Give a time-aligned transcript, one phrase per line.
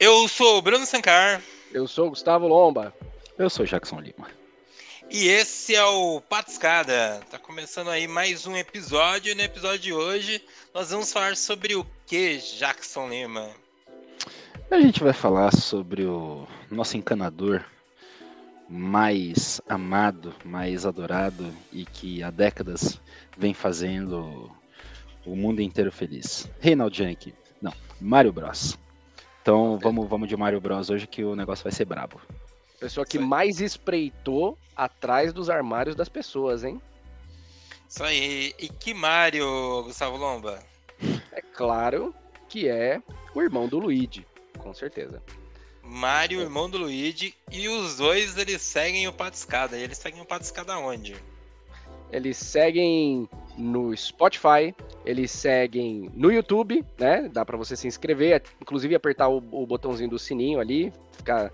[0.00, 1.42] Eu sou o Bruno Sancar.
[1.72, 2.94] Eu sou o Gustavo Lomba.
[3.36, 4.28] Eu sou Jackson Lima.
[5.10, 7.20] E esse é o Patiscada.
[7.30, 9.32] Tá começando aí mais um episódio.
[9.32, 10.42] E no episódio de hoje
[10.74, 13.50] nós vamos falar sobre o que, Jackson Lima?
[14.70, 17.64] A gente vai falar sobre o nosso encanador
[18.68, 23.00] mais amado, mais adorado e que há décadas
[23.36, 24.50] vem fazendo
[25.24, 26.50] o mundo inteiro feliz.
[26.60, 27.34] Reinaldo Jank.
[27.60, 28.78] Não, Mario Bros.
[29.48, 32.20] Então vamos, vamos de Mario Bros hoje que o negócio vai ser brabo.
[32.78, 36.78] Pessoa que mais espreitou atrás dos armários das pessoas, hein?
[37.88, 38.52] Isso aí.
[38.58, 40.62] E que Mario, Gustavo Lomba?
[41.32, 42.14] É claro
[42.46, 43.00] que é
[43.34, 44.26] o irmão do Luigi,
[44.58, 45.22] com certeza.
[45.82, 49.78] Mario, irmão do Luigi, e os dois eles seguem o Patiscada.
[49.78, 51.16] E eles seguem o Patiscada onde?
[52.12, 53.26] Eles seguem
[53.58, 57.28] no Spotify, eles seguem no YouTube, né?
[57.32, 61.52] Dá para você se inscrever, inclusive apertar o, o, botãozinho do sininho ali, ficar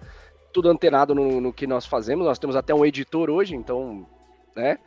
[0.53, 2.27] tudo antenado no, no, que nós fazemos.
[2.27, 4.07] Nós temos até um editor hoje, então,
[4.55, 4.79] né?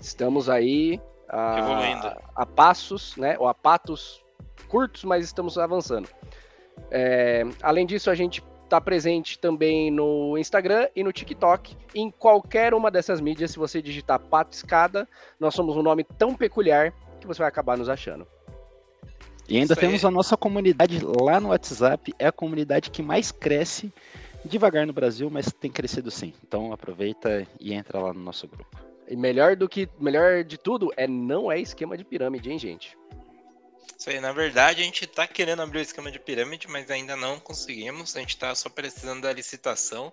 [0.00, 3.36] Estamos aí a, a passos, né?
[3.38, 4.24] Ou a patos
[4.68, 6.08] curtos, mas estamos avançando.
[6.90, 8.42] É, além disso, a gente
[8.74, 11.76] está presente também no Instagram e no TikTok.
[11.94, 15.08] Em qualquer uma dessas mídias, se você digitar Pato Escada,
[15.38, 18.26] nós somos um nome tão peculiar que você vai acabar nos achando.
[19.48, 23.92] E ainda temos a nossa comunidade lá no WhatsApp, é a comunidade que mais cresce
[24.44, 26.32] devagar no Brasil, mas tem crescido sim.
[26.46, 28.76] Então aproveita e entra lá no nosso grupo.
[29.06, 32.96] E melhor do que melhor de tudo é não é esquema de pirâmide, hein, gente?
[33.98, 37.16] Isso aí, na verdade, a gente está querendo abrir o esquema de pirâmide, mas ainda
[37.16, 38.16] não conseguimos.
[38.16, 40.12] A gente está só precisando da licitação.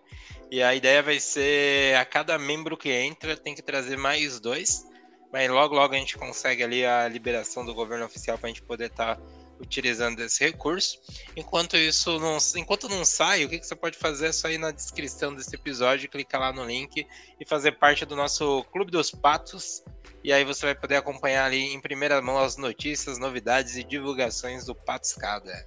[0.49, 4.85] E a ideia vai ser a cada membro que entra tem que trazer mais dois.
[5.31, 8.61] Mas logo, logo a gente consegue ali a liberação do governo oficial para a gente
[8.61, 9.21] poder estar tá
[9.61, 10.99] utilizando esse recurso.
[11.35, 14.57] Enquanto isso não, enquanto não sai, o que, que você pode fazer é só ir
[14.57, 17.07] na descrição desse episódio, clicar lá no link
[17.39, 19.83] e fazer parte do nosso Clube dos Patos.
[20.23, 24.65] E aí você vai poder acompanhar ali em primeira mão as notícias, novidades e divulgações
[24.65, 25.65] do Patiscada.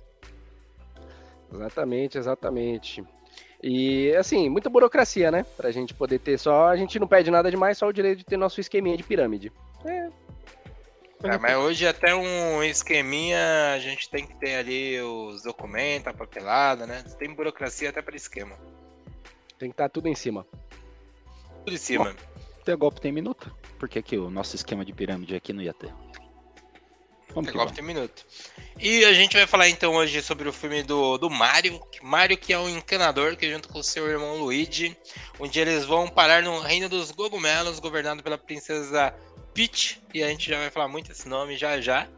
[1.53, 3.05] Exatamente, exatamente.
[3.63, 5.45] E assim, muita burocracia, né?
[5.57, 6.69] Pra gente poder ter só.
[6.69, 9.51] A gente não pede nada demais, só o direito de ter nosso esqueminha de pirâmide.
[9.85, 10.09] É,
[11.25, 16.13] é, mas hoje até um esqueminha a gente tem que ter ali os documentos, a
[16.13, 17.03] papelada, né?
[17.19, 18.57] Tem burocracia até para esquema.
[19.59, 20.47] Tem que estar tá tudo em cima.
[21.65, 22.13] Tudo em cima.
[22.13, 22.34] Bom,
[22.65, 23.55] ter golpe tem minuto.
[23.79, 25.93] Por que, que o nosso esquema de pirâmide aqui não ia ter?
[27.35, 28.25] Vamos ter golpe tem minuto.
[28.79, 31.81] E a gente vai falar então hoje sobre o filme do, do Mario.
[32.03, 34.97] Mario que é um encanador que junto com seu irmão Luigi,
[35.39, 39.15] onde eles vão parar no reino dos cogumelos, governado pela princesa
[39.53, 42.09] Peach, e a gente já vai falar muito esse nome já já,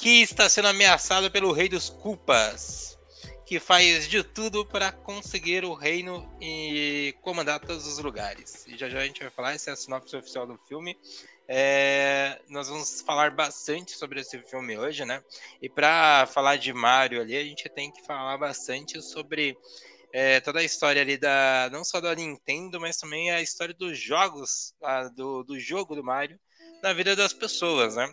[0.00, 2.95] que está sendo ameaçado pelo Rei dos Culpas,
[3.46, 8.66] que faz de tudo para conseguir o reino e comandar todos os lugares.
[8.66, 10.98] E já já a gente vai falar, essa é a sinopse oficial do filme.
[11.46, 15.22] É, nós vamos falar bastante sobre esse filme hoje, né?
[15.62, 19.56] E para falar de Mario ali, a gente tem que falar bastante sobre
[20.12, 23.96] é, toda a história ali da não só da Nintendo, mas também a história dos
[23.96, 26.36] jogos, a, do, do jogo do Mario
[26.82, 28.12] na vida das pessoas, né?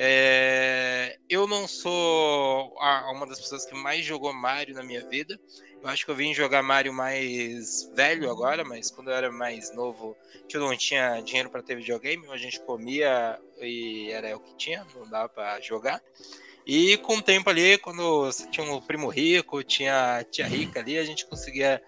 [0.00, 5.36] É, eu não sou a, uma das pessoas que mais jogou Mario na minha vida.
[5.82, 9.74] Eu acho que eu vim jogar Mario mais velho agora, mas quando eu era mais
[9.74, 10.16] novo,
[10.54, 14.86] eu não tinha dinheiro para ter videogame, a gente comia e era o que tinha,
[14.94, 16.00] não dava para jogar.
[16.64, 21.04] E com o tempo ali, quando tinha um primo rico, tinha tia rica ali, a
[21.04, 21.82] gente conseguia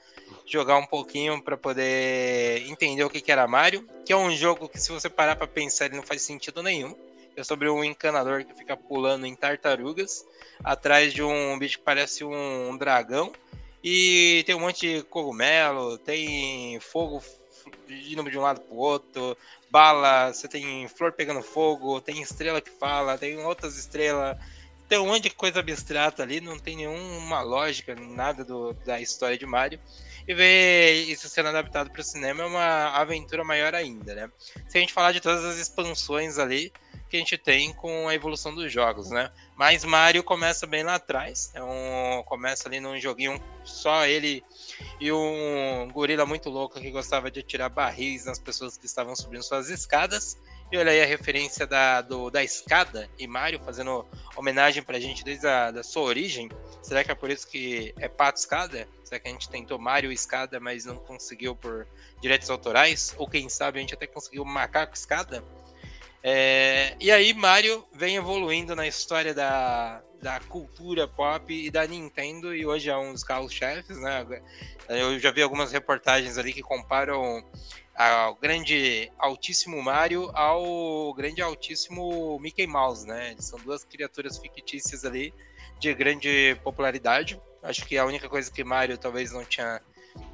[0.44, 4.68] jogar um pouquinho para poder entender o que, que era Mario, que é um jogo
[4.68, 6.92] que se você parar para pensar ele não faz sentido nenhum.
[7.36, 10.26] É sobre um encanador que fica pulando em tartarugas
[10.62, 13.32] atrás de um bicho que parece um dragão
[13.82, 17.22] e tem um monte de cogumelo, tem fogo
[17.88, 19.36] indo de um lado pro outro,
[19.70, 24.36] bala, você tem flor pegando fogo, tem estrela que fala, tem outras estrelas
[24.90, 29.38] tem um monte de coisa abstrata ali, não tem nenhuma lógica, nada do, da história
[29.38, 29.78] de Mario.
[30.26, 34.28] E ver isso sendo adaptado para o cinema é uma aventura maior ainda, né?
[34.68, 36.72] Se a gente falar de todas as expansões ali
[37.10, 39.30] que a gente tem com a evolução dos jogos, né?
[39.56, 44.44] Mas Mario começa bem lá atrás, é um, começa ali num joguinho só ele
[45.00, 49.42] e um gorila muito louco que gostava de atirar barris nas pessoas que estavam subindo
[49.42, 50.38] suas escadas.
[50.72, 54.06] E olha aí a referência da, do, da escada e Mario fazendo
[54.36, 56.48] homenagem pra gente desde a da sua origem.
[56.80, 58.86] Será que é por isso que é Pato Escada?
[59.02, 61.88] Será que a gente tentou Mario Escada, mas não conseguiu por
[62.22, 63.12] direitos autorais?
[63.18, 65.42] Ou quem sabe a gente até conseguiu Macaco Escada?
[66.22, 72.54] É, e aí Mario vem evoluindo na história da, da cultura pop e da Nintendo,
[72.54, 74.26] e hoje é um dos carros-chefes, né?
[74.88, 77.42] Eu já vi algumas reportagens ali que comparam
[77.94, 83.34] ao grande altíssimo Mario ao grande altíssimo Mickey Mouse, né?
[83.38, 85.32] São duas criaturas fictícias ali
[85.78, 87.40] de grande popularidade.
[87.62, 89.80] Acho que a única coisa que Mario talvez não tinha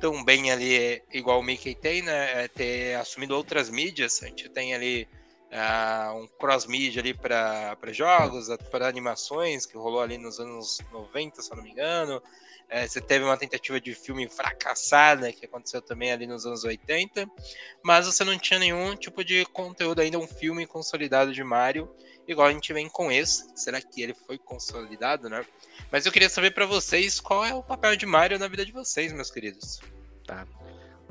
[0.01, 2.45] tão bem ali, igual o Mickey tem, né?
[2.45, 4.23] É ter assumido outras mídias.
[4.23, 5.09] A gente tem ali
[5.51, 11.51] uh, um cross-mídia ali para jogos, para animações, que rolou ali nos anos 90, se
[11.51, 12.23] eu não me engano.
[12.69, 17.31] É, você teve uma tentativa de filme fracassada que aconteceu também ali nos anos 80,
[17.83, 21.89] mas você não tinha nenhum tipo de conteúdo ainda, um filme consolidado de Mario,
[22.27, 23.47] igual a gente vem com esse.
[23.55, 25.47] Será que ele foi consolidado, né?
[25.93, 28.73] Mas eu queria saber para vocês qual é o papel de Mario na vida de
[28.73, 29.81] vocês, meus queridos.
[30.27, 30.45] Tá.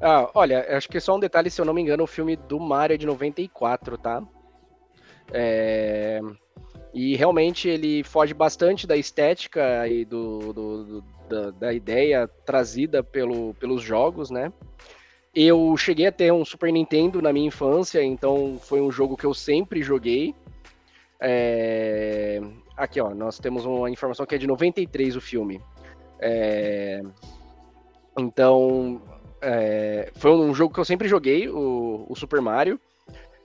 [0.02, 2.60] Ah, olha, acho que só um detalhe, se eu não me engano, o filme do
[2.60, 4.24] Mario é de 94, tá?
[5.32, 6.20] É...
[6.94, 13.04] E realmente ele foge bastante da estética e do, do, do da, da, ideia trazida
[13.04, 14.54] pelo, pelos jogos, né?
[15.34, 19.26] Eu cheguei a ter um Super Nintendo na minha infância, então foi um jogo que
[19.26, 20.34] eu sempre joguei.
[21.20, 22.42] É...
[22.78, 25.62] Aqui, ó, nós temos uma informação que é de 93 o filme.
[26.20, 27.02] É...
[28.18, 29.02] Então,
[29.46, 30.12] é...
[30.16, 32.80] foi um jogo que eu sempre joguei, o, o Super Mario.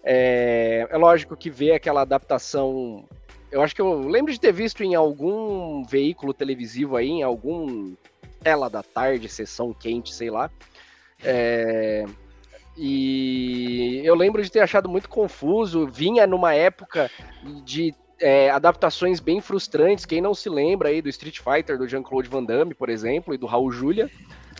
[0.03, 0.87] É...
[0.91, 3.05] é lógico que ver aquela adaptação
[3.51, 7.95] eu acho que eu lembro de ter visto em algum veículo televisivo aí, em algum
[8.43, 10.51] tela da tarde, sessão quente, sei lá.
[11.23, 12.05] É,
[12.77, 15.87] e eu lembro de ter achado muito confuso.
[15.87, 17.11] Vinha numa época
[17.65, 20.07] de é, adaptações bem frustrantes.
[20.07, 23.39] Quem não se lembra aí do Street Fighter do Jean-Claude Van Damme, por exemplo, e
[23.39, 24.09] do Raul Julia.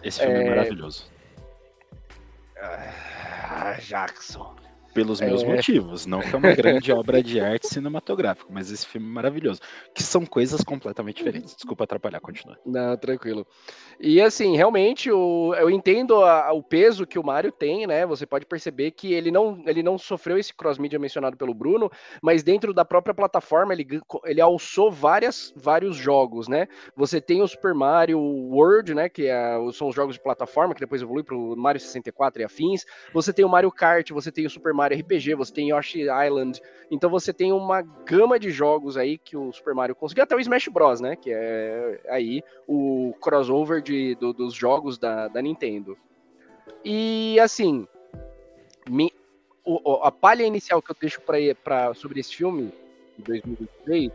[0.03, 1.07] Esse filme é, é maravilhoso.
[2.63, 4.55] Ah, Jackson
[4.93, 5.47] pelos meus é...
[5.47, 6.07] motivos.
[6.07, 9.61] Não que é uma grande obra de arte cinematográfica, mas esse filme é maravilhoso.
[9.95, 11.55] Que são coisas completamente diferentes.
[11.55, 12.59] Desculpa atrapalhar, continua.
[12.65, 13.47] Não, tranquilo.
[14.03, 18.07] E assim, realmente, o, eu entendo a, o peso que o Mario tem, né?
[18.07, 21.91] Você pode perceber que ele não, ele não sofreu esse cross-media mencionado pelo Bruno,
[22.23, 23.87] mas dentro da própria plataforma ele,
[24.25, 26.67] ele alçou várias, vários jogos, né?
[26.97, 29.11] Você tem o Super Mario World, né?
[29.11, 32.45] Que é, são os jogos de plataforma, que depois evolui para o Mario 64 e
[32.47, 32.87] afins.
[33.13, 36.59] Você tem o Mario Kart, você tem o Super Mario RPG, você tem Yoshi Island.
[36.91, 40.41] Então você tem uma gama de jogos aí que o Super Mario conseguiu, até o
[40.41, 41.17] Smash Bros, né?
[41.17, 45.97] Que é aí o crossover de, do, dos jogos da, da Nintendo.
[46.85, 47.87] E assim,
[48.89, 49.13] me,
[49.65, 51.21] o, a palha inicial que eu deixo
[51.65, 52.73] para sobre esse filme
[53.19, 54.11] de 2023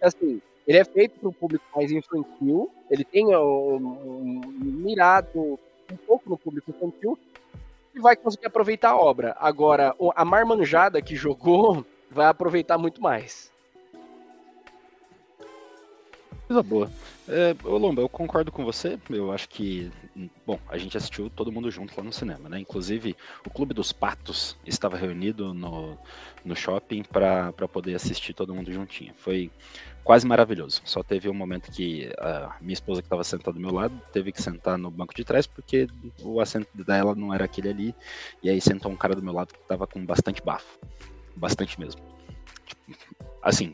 [0.00, 5.58] é assim, ele é feito para um público mais infantil, ele tem um, mirado
[5.90, 7.18] um pouco no público infantil,
[7.94, 9.36] e vai conseguir aproveitar a obra.
[9.38, 13.52] Agora, a marmanjada que jogou vai aproveitar muito mais.
[16.46, 16.90] Coisa boa.
[17.28, 18.98] É, Lomba, eu concordo com você.
[19.08, 19.90] Eu acho que,
[20.44, 22.58] bom, a gente assistiu todo mundo junto lá no cinema, né?
[22.58, 23.16] Inclusive,
[23.46, 25.96] o Clube dos Patos estava reunido no,
[26.44, 29.14] no shopping para poder assistir todo mundo juntinho.
[29.16, 29.50] Foi
[30.02, 30.82] quase maravilhoso.
[30.84, 34.32] Só teve um momento que a minha esposa que estava sentada do meu lado teve
[34.32, 35.86] que sentar no banco de trás porque
[36.22, 37.94] o assento dela não era aquele ali.
[38.42, 40.78] E aí sentou um cara do meu lado que estava com bastante bafo.
[41.36, 42.02] Bastante mesmo.
[42.66, 42.96] Tipo,
[43.42, 43.72] assim,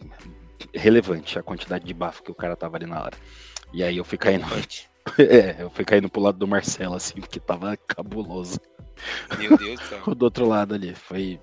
[0.75, 3.17] relevante a quantidade de bafo que o cara tava ali na hora.
[3.73, 4.45] E aí eu fui caindo.
[5.19, 8.61] é, eu fui caindo pro lado do Marcelo, assim, porque tava cabuloso.
[9.39, 10.03] Meu Deus do céu.
[10.15, 10.95] do outro lado ali.
[10.95, 11.41] Foi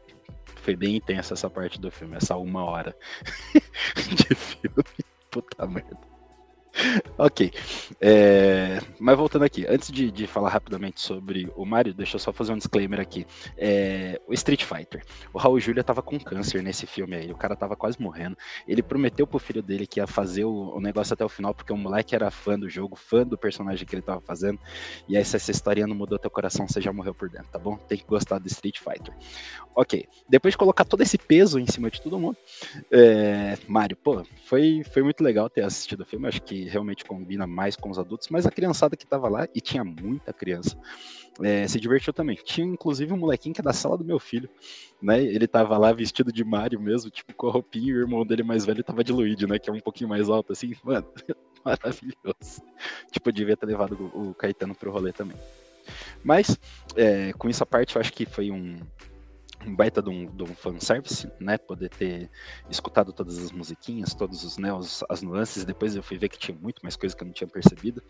[0.66, 2.96] foi bem intensa essa parte do filme, essa uma hora
[3.96, 4.84] de filme.
[5.30, 6.15] Puta merda.
[7.18, 7.52] ok.
[8.02, 12.34] É, mas voltando aqui, antes de, de, falar rapidamente sobre o Mario, deixa eu só
[12.34, 13.26] fazer um disclaimer aqui.
[13.58, 15.04] É, o Street Fighter.
[15.34, 18.38] O Raul Julia tava com câncer nesse filme aí, o cara tava quase morrendo.
[18.68, 21.72] Ele prometeu pro filho dele que ia fazer o, o negócio até o final, porque
[21.72, 24.60] o moleque era fã do jogo, fã do personagem que ele tava fazendo.
[25.08, 27.60] E aí, se essa história não mudou teu coração, você já morreu por dentro, tá
[27.60, 27.78] bom?
[27.78, 29.14] Tem que gostar do Street Fighter.
[29.76, 32.38] Ok, depois de colocar todo esse peso em cima de todo mundo,
[32.92, 37.46] é, Mario, pô, foi, foi muito legal ter assistido o filme, acho que realmente combina
[37.48, 40.78] mais com os adultos, mas a criançada que tava lá, e tinha muita criança,
[41.42, 42.38] é, se divertiu também.
[42.44, 44.50] Tinha inclusive um molequinho que é da sala do meu filho,
[45.02, 45.22] né?
[45.22, 48.44] Ele tava lá vestido de Mario mesmo, tipo, com a roupinha, e o irmão dele
[48.44, 49.60] mais velho tava de Luigi, né?
[49.60, 51.08] Que é um pouquinho mais alto, assim, mano,
[51.64, 52.62] maravilhoso.
[53.12, 55.38] Tipo, eu devia ter levado o Caetano pro rolê também.
[56.24, 56.58] Mas,
[56.96, 58.80] é, com isso parte, eu acho que foi um,
[59.66, 61.58] um baita de um, de um fanservice, né?
[61.58, 62.30] Poder ter
[62.70, 65.66] escutado todas as musiquinhas, todos os, né, os, as nuances.
[65.66, 68.02] Depois eu fui ver que tinha muito mais coisas que eu não tinha percebido.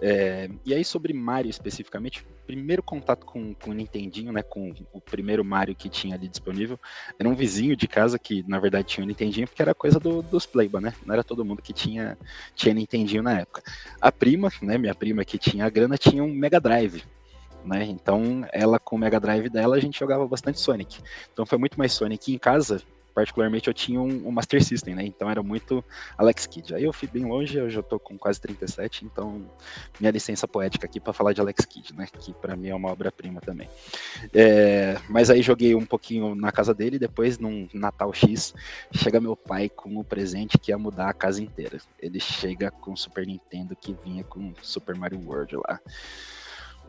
[0.00, 4.42] É, e aí, sobre Mario especificamente, primeiro contato com, com o Nintendinho, né?
[4.42, 6.78] Com o primeiro Mario que tinha ali disponível,
[7.18, 10.22] era um vizinho de casa que, na verdade, tinha o Nintendinho, porque era coisa do,
[10.22, 10.94] dos Playba, né?
[11.04, 12.16] Não era todo mundo que tinha,
[12.54, 13.62] tinha Nintendinho na época.
[14.00, 14.78] A prima, né?
[14.78, 17.04] Minha prima que tinha a grana, tinha um Mega Drive
[17.64, 17.84] né?
[17.84, 21.00] Então, ela com o Mega Drive dela, a gente jogava bastante Sonic.
[21.32, 22.82] Então foi muito mais Sonic em casa.
[23.14, 25.04] Particularmente eu tinha um, um Master System, né?
[25.04, 25.84] Então era muito
[26.16, 26.74] Alex Kidd.
[26.74, 29.50] Aí eu fui bem longe, eu já tô com quase 37, então
[29.98, 32.06] minha licença poética aqui para falar de Alex Kidd, né?
[32.18, 33.68] Que para mim é uma obra-prima também.
[34.32, 38.54] É, mas aí joguei um pouquinho na casa dele, depois num Natal X,
[38.92, 41.78] chega meu pai com o presente que ia mudar a casa inteira.
[41.98, 45.80] Ele chega com o Super Nintendo que vinha com Super Mario World lá.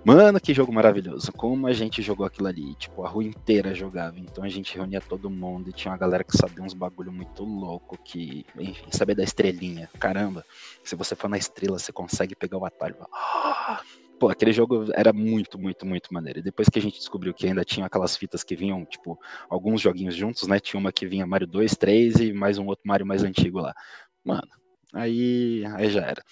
[0.04, 1.32] Mano, que jogo maravilhoso.
[1.32, 2.74] Como a gente jogou aquilo ali.
[2.74, 4.18] Tipo, a rua inteira jogava.
[4.20, 7.44] Então a gente reunia todo mundo e tinha uma galera que sabia uns bagulho muito
[7.44, 7.96] louco.
[8.04, 9.88] Que, enfim, sabia da estrelinha.
[10.00, 10.44] Caramba,
[10.84, 12.96] se você for na estrela, você consegue pegar o atalho.
[14.20, 16.40] Pô, aquele jogo era muito, muito, muito maneiro.
[16.40, 19.82] E depois que a gente descobriu que ainda tinha aquelas fitas que vinham, tipo, alguns
[19.82, 20.60] joguinhos juntos, né?
[20.60, 23.74] Tinha uma que vinha Mario 2, 3 e mais um outro Mario mais antigo lá.
[24.24, 24.48] Mano,
[24.94, 26.24] aí, aí já era.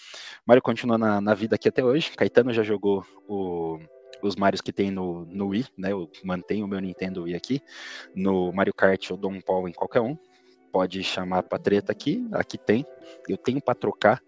[0.45, 2.11] Mario continua na, na vida aqui até hoje.
[2.11, 3.79] Caetano já jogou o,
[4.21, 5.91] os Marios que tem no, no Wii, né?
[5.91, 7.61] Eu mantenho o meu Nintendo Wii aqui.
[8.15, 10.17] No Mario Kart eu dou um pau em qualquer um.
[10.71, 12.85] Pode chamar pra treta aqui, aqui tem.
[13.27, 14.21] Eu tenho para trocar.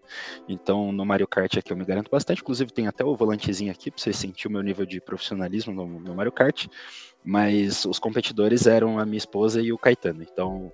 [0.48, 2.40] Então no Mario Kart aqui eu me garanto bastante.
[2.40, 5.86] Inclusive tem até o volantezinho aqui para você sentir o meu nível de profissionalismo no,
[6.00, 6.66] no Mario Kart.
[7.24, 10.22] Mas os competidores eram a minha esposa e o Caetano.
[10.22, 10.72] Então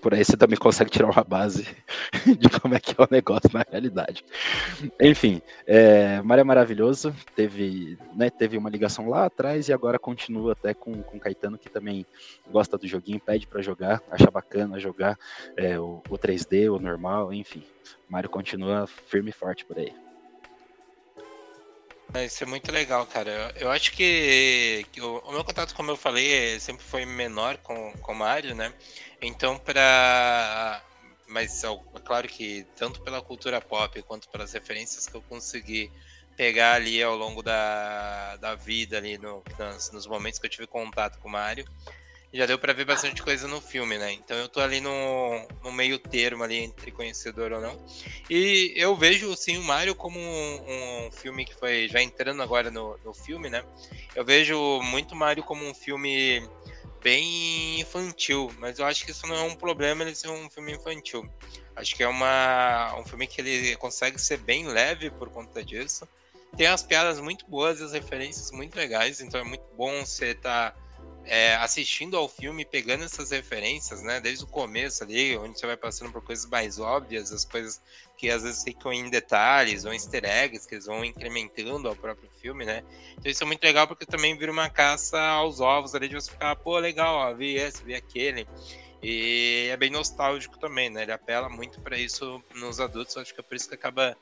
[0.00, 1.66] por aí você também consegue tirar uma base
[2.38, 4.24] de como é que é o negócio na realidade.
[5.00, 10.52] Enfim, é, Mario é maravilhoso, teve, né, teve uma ligação lá atrás e agora continua
[10.52, 12.06] até com, com Caetano, que também
[12.50, 15.18] gosta do joguinho, pede para jogar, acha bacana jogar
[15.56, 17.62] é, o, o 3D, o normal, enfim.
[18.08, 19.92] Mario continua firme e forte por aí.
[22.18, 23.30] Isso é muito legal, cara.
[23.30, 27.56] Eu, eu acho que, que o, o, meu contato, como eu falei, sempre foi menor
[27.58, 28.72] com o Mario, né?
[29.22, 30.82] Então, para.
[31.28, 31.68] Mas é
[32.04, 35.88] claro que tanto pela cultura pop quanto pelas referências que eu consegui
[36.36, 40.66] pegar ali ao longo da, da vida, ali no, nos, nos momentos que eu tive
[40.66, 41.64] contato com o Mario,
[42.32, 44.12] já deu para ver bastante coisa no filme, né?
[44.12, 47.76] Então eu tô ali no, no meio termo ali entre conhecedor ou não.
[48.28, 52.70] E eu vejo sim o Mario como um, um filme que foi já entrando agora
[52.70, 53.64] no, no filme, né?
[54.14, 56.48] Eu vejo muito Mario como um filme
[57.02, 60.72] bem infantil, mas eu acho que isso não é um problema ele ser um filme
[60.72, 61.28] infantil.
[61.74, 66.06] Acho que é uma, um filme que ele consegue ser bem leve por conta disso.
[66.56, 70.26] Tem as piadas muito boas e as referências muito legais, então é muito bom você
[70.26, 70.72] estar.
[70.72, 70.89] Tá
[71.30, 75.76] é, assistindo ao filme, pegando essas referências, né, desde o começo ali, onde você vai
[75.76, 77.80] passando por coisas mais óbvias, as coisas
[78.18, 82.28] que às vezes ficam em detalhes, ou easter eggs, que eles vão incrementando ao próprio
[82.42, 82.82] filme, né.
[83.16, 86.32] Então isso é muito legal porque também vira uma caça aos ovos ali, de você
[86.32, 88.44] ficar, pô, legal, ó, vi esse, vi aquele.
[89.00, 93.38] E é bem nostálgico também, né, ele apela muito para isso nos adultos, acho que
[93.38, 94.16] é por isso que acaba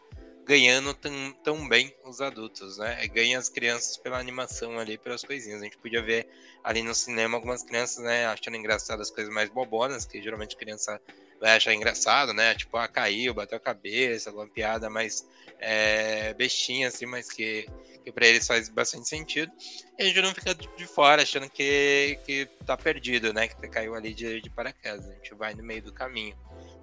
[0.49, 3.07] ganhando tão, tão bem os adultos, né?
[3.09, 5.61] Ganha as crianças pela animação ali, pelas coisinhas.
[5.61, 6.27] A gente podia ver
[6.65, 10.99] ali no cinema algumas crianças, né, achando engraçado as coisas mais bobonas, que geralmente criança
[11.39, 12.55] vai achar engraçado, né?
[12.55, 15.29] Tipo, ah, caiu, bateu a cabeça, alguma piada mais
[15.61, 17.69] é, bestinha, assim, mas que,
[18.03, 19.53] que para eles faz bastante sentido.
[19.99, 23.49] E a gente não fica de fora achando que, que tá perdido, né?
[23.49, 25.07] Que caiu ali de, de paraquedas.
[25.07, 26.35] A gente vai no meio do caminho.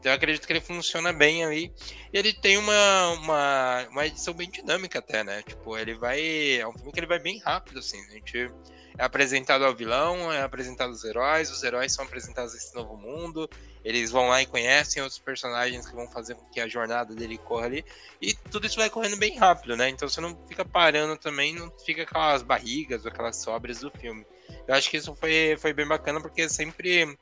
[0.06, 1.74] Então eu acredito que ele funciona bem ali.
[2.14, 5.42] E ele tem uma, uma, uma edição bem dinâmica até, né?
[5.42, 6.60] Tipo, ele vai.
[6.60, 8.00] É um filme que ele vai bem rápido, assim.
[8.10, 8.52] A gente
[9.00, 13.50] é apresentado ao vilão, é apresentado os heróis, os heróis são apresentados nesse novo mundo,
[13.84, 17.38] eles vão lá e conhecem outros personagens que vão fazer com que a jornada dele
[17.38, 17.84] corra ali,
[18.22, 19.90] e tudo isso vai correndo bem rápido, né?
[19.90, 24.26] Então você não fica parando também, não fica aquelas barrigas, aquelas sobras do filme.
[24.66, 27.18] Eu acho que isso foi, foi bem bacana, porque sempre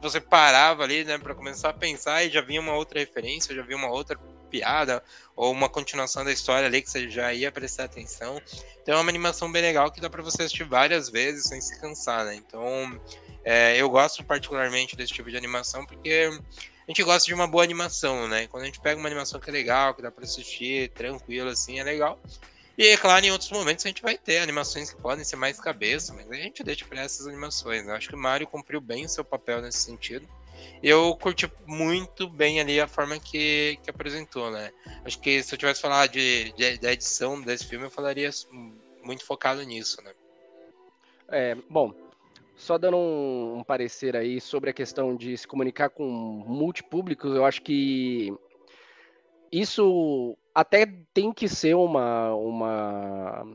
[0.00, 3.62] você parava ali, né, para começar a pensar e já vinha uma outra referência, já
[3.62, 5.02] vinha uma outra piada
[5.36, 8.40] ou uma continuação da história ali que você já ia prestar atenção.
[8.82, 11.78] Então é uma animação bem legal que dá para você assistir várias vezes sem se
[11.80, 12.34] cansar, né?
[12.34, 13.00] Então
[13.44, 16.30] é, eu gosto particularmente desse tipo de animação porque
[16.86, 18.46] a gente gosta de uma boa animação, né?
[18.46, 21.78] Quando a gente pega uma animação que é legal, que dá para assistir tranquilo assim,
[21.78, 22.18] é legal.
[22.78, 25.58] E é claro, em outros momentos a gente vai ter animações que podem ser mais
[25.58, 27.84] cabeça, mas a gente deixa para essas animações.
[27.84, 27.92] Né?
[27.92, 30.28] Acho que o Mario cumpriu bem o seu papel nesse sentido.
[30.80, 34.70] Eu curti muito bem ali a forma que, que apresentou, né?
[35.04, 38.30] Acho que se eu tivesse falado de, de, da edição desse filme, eu falaria
[39.02, 40.12] muito focado nisso, né?
[41.28, 41.92] É, bom,
[42.56, 47.44] só dando um, um, parecer aí sobre a questão de se comunicar com multipúblicos, eu
[47.44, 48.32] acho que
[49.52, 53.46] isso até tem que ser uma, uma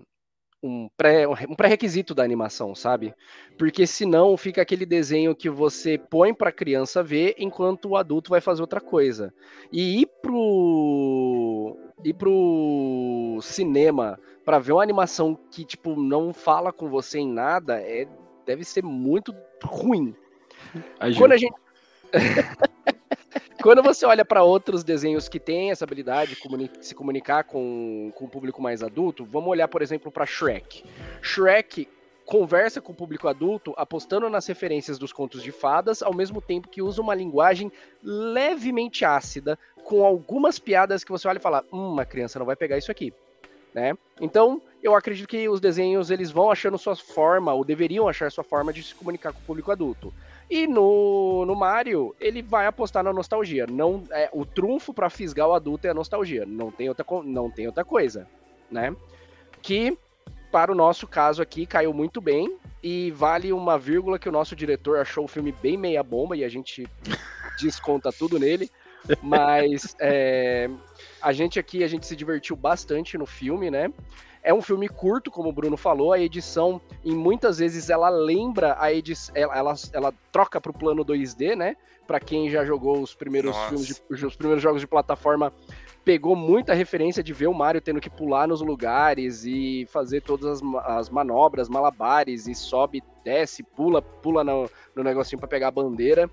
[0.63, 3.13] um pré-requisito um pré da animação, sabe?
[3.57, 8.29] Porque senão fica aquele desenho que você põe para a criança ver enquanto o adulto
[8.29, 9.33] vai fazer outra coisa.
[9.71, 16.89] E ir pro ir pro cinema para ver uma animação que tipo não fala com
[16.89, 18.07] você em nada é
[18.45, 20.15] deve ser muito ruim.
[21.00, 21.53] A Quando a gente
[23.63, 28.25] Quando você olha para outros desenhos que têm essa habilidade de se comunicar com, com
[28.25, 30.84] o público mais adulto, vamos olhar, por exemplo, para Shrek.
[31.22, 31.88] Shrek
[32.25, 36.67] conversa com o público adulto apostando nas referências dos contos de fadas, ao mesmo tempo
[36.67, 37.72] que usa uma linguagem
[38.03, 42.58] levemente ácida, com algumas piadas que você olha e fala: hum, uma criança não vai
[42.58, 43.13] pegar isso aqui.
[43.74, 43.98] Né?
[44.20, 48.43] Então, eu acredito que os desenhos eles vão achando sua forma, ou deveriam achar sua
[48.43, 50.13] forma de se comunicar com o público adulto.
[50.53, 53.65] E no, no Mario, ele vai apostar na nostalgia.
[53.65, 56.45] Não, é, o trunfo para fisgar o adulto é a nostalgia.
[56.45, 58.27] Não tem outra, não tem outra coisa,
[58.69, 58.95] né?
[59.63, 59.98] Que,
[60.51, 62.55] para o nosso caso aqui, caiu muito bem.
[62.83, 66.43] E vale uma vírgula que o nosso diretor achou o filme bem meia bomba e
[66.43, 66.88] a gente
[67.60, 68.69] desconta tudo nele.
[69.24, 70.69] Mas é,
[71.19, 73.91] a gente aqui, a gente se divertiu bastante no filme, né?
[74.43, 78.75] É um filme curto, como o Bruno falou, a edição, em muitas vezes, ela lembra
[78.77, 81.77] a edição, ela, ela, ela troca para o plano 2D, né?
[82.05, 83.69] Para quem já jogou os primeiros Nossa.
[83.69, 85.53] filmes, de, os primeiros jogos de plataforma,
[86.03, 90.62] pegou muita referência de ver o Mario tendo que pular nos lugares e fazer todas
[90.62, 95.71] as, as manobras, malabares, e sobe, desce, pula, pula no, no negocinho para pegar a
[95.71, 96.29] bandeira.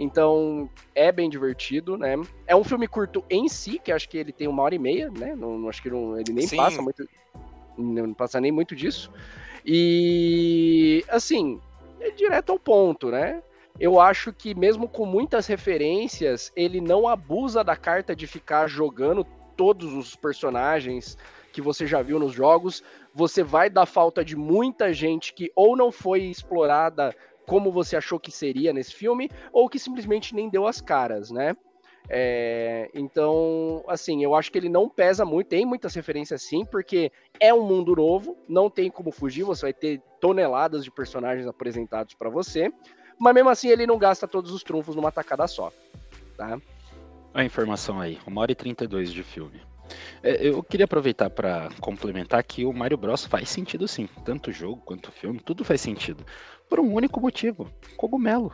[0.00, 2.16] Então, é bem divertido, né?
[2.44, 5.08] É um filme curto em si, que acho que ele tem uma hora e meia,
[5.10, 5.36] né?
[5.36, 6.56] Não, acho que não, ele nem Sim.
[6.56, 7.06] passa muito
[7.76, 9.10] não passa nem muito disso.
[9.64, 11.60] E assim,
[12.00, 13.42] é direto ao ponto, né?
[13.78, 19.26] Eu acho que mesmo com muitas referências, ele não abusa da carta de ficar jogando
[19.56, 21.16] todos os personagens
[21.52, 22.82] que você já viu nos jogos.
[23.14, 27.14] Você vai dar falta de muita gente que ou não foi explorada
[27.46, 31.56] como você achou que seria nesse filme, ou que simplesmente nem deu as caras, né?
[32.08, 37.12] É, então, assim, eu acho que ele não pesa muito, tem muitas referências sim, porque
[37.40, 42.14] é um mundo novo, não tem como fugir, você vai ter toneladas de personagens apresentados
[42.14, 42.70] para você,
[43.18, 45.72] mas mesmo assim ele não gasta todos os trunfos numa tacada só,
[46.36, 46.60] tá?
[47.32, 49.60] A informação aí, 1 hora e 32 de filme.
[50.22, 54.82] É, eu queria aproveitar para complementar que o Mario Bros faz sentido sim, tanto jogo
[54.84, 56.24] quanto filme, tudo faz sentido,
[56.68, 58.52] por um único motivo, cogumelo.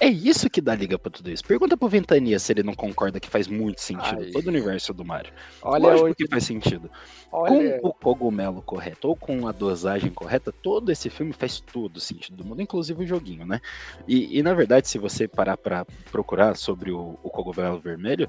[0.00, 1.44] É isso que dá liga pra tudo isso.
[1.44, 4.30] Pergunta pro Ventania se ele não concorda que faz muito sentido Ai.
[4.30, 5.30] todo o universo do Mario.
[5.60, 6.14] Olha Lógico onde...
[6.14, 6.90] que faz sentido.
[7.30, 7.78] Olha...
[7.80, 12.36] Com o cogumelo correto ou com a dosagem correta, todo esse filme faz todo sentido
[12.36, 13.60] do mundo, inclusive o joguinho, né?
[14.08, 18.26] E, e na verdade, se você parar pra procurar sobre o, o cogumelo vermelho,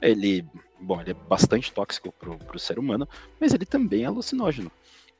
[0.00, 0.44] ele,
[0.80, 3.08] bom, ele é bastante tóxico pro, pro ser humano,
[3.40, 4.72] mas ele também é alucinógeno.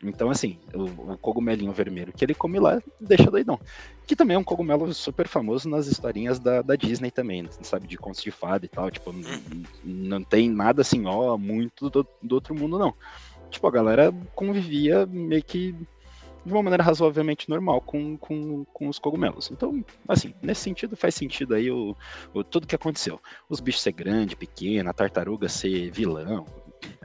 [0.02, 3.58] Então, assim, o, o, cogumelinho vermelho que ele come lá deixa doidão.
[4.04, 7.86] Que também é um cogumelo super famoso nas historinhas da, da Disney também, sabe?
[7.86, 8.90] De contos de fada e tal.
[8.90, 9.14] Tipo,
[9.84, 12.94] não tem nada assim, ó, muito do, do outro mundo, não.
[13.48, 15.72] Tipo, a galera convivia meio que
[16.44, 19.50] de uma maneira razoavelmente normal com, com, com os cogumelos.
[19.52, 21.96] Então, assim, nesse sentido faz sentido aí o,
[22.34, 23.20] o tudo que aconteceu.
[23.48, 26.44] Os bichos ser grande, pequeno, a tartaruga ser vilão,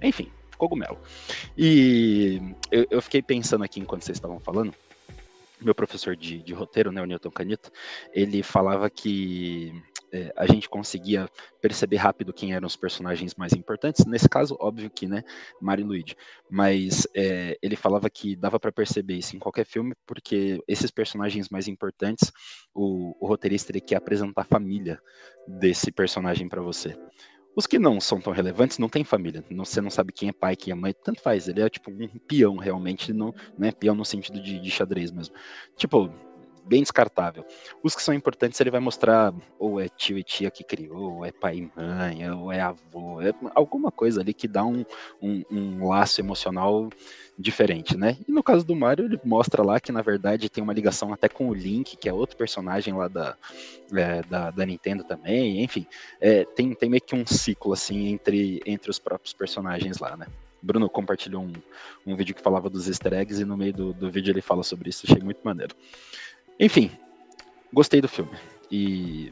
[0.02, 1.00] enfim, cogumelo.
[1.58, 2.42] E
[2.72, 4.74] eu, eu fiquei pensando aqui enquanto vocês estavam falando,
[5.60, 7.72] meu professor de, de, roteiro, né, o Newton Canito,
[8.14, 9.74] ele falava que
[10.12, 11.28] é, a gente conseguia
[11.62, 14.06] perceber rápido quem eram os personagens mais importantes.
[14.06, 15.24] Nesse caso, óbvio que, né,
[15.60, 16.16] Mario e Luigi.
[16.50, 21.50] Mas é, ele falava que dava para perceber isso em qualquer filme, porque esses personagens
[21.50, 22.32] mais importantes,
[22.74, 25.00] o, o roteirista ele quer apresentar a família
[25.48, 26.96] desse personagem para você.
[27.58, 29.44] Os que não são tão relevantes não tem família.
[29.50, 31.48] Não, você não sabe quem é pai, quem é mãe, tanto faz.
[31.48, 35.12] Ele é tipo um peão, realmente, não, não é peão no sentido de, de xadrez
[35.12, 35.34] mesmo.
[35.76, 36.14] Tipo,
[36.68, 37.46] bem descartável.
[37.82, 41.26] Os que são importantes ele vai mostrar ou é tio e tia que criou, ou
[41.26, 44.86] é pai e mãe, ou é avô, é alguma coisa ali que dá um,
[45.22, 46.90] um, um laço emocional
[47.38, 48.18] diferente, né?
[48.28, 51.30] E no caso do Mario, ele mostra lá que na verdade tem uma ligação até
[51.30, 53.36] com o Link, que é outro personagem lá da,
[53.94, 55.86] é, da, da, Nintendo também, enfim,
[56.20, 60.26] é, tem, tem meio que um ciclo assim entre, entre os próprios personagens lá, né?
[60.62, 61.54] Bruno compartilhou um,
[62.06, 64.64] um vídeo que falava dos easter eggs e no meio do, do vídeo ele fala
[64.64, 65.76] sobre isso, achei muito maneiro.
[66.60, 66.92] Enfim,
[67.72, 68.32] gostei do filme.
[68.72, 69.32] E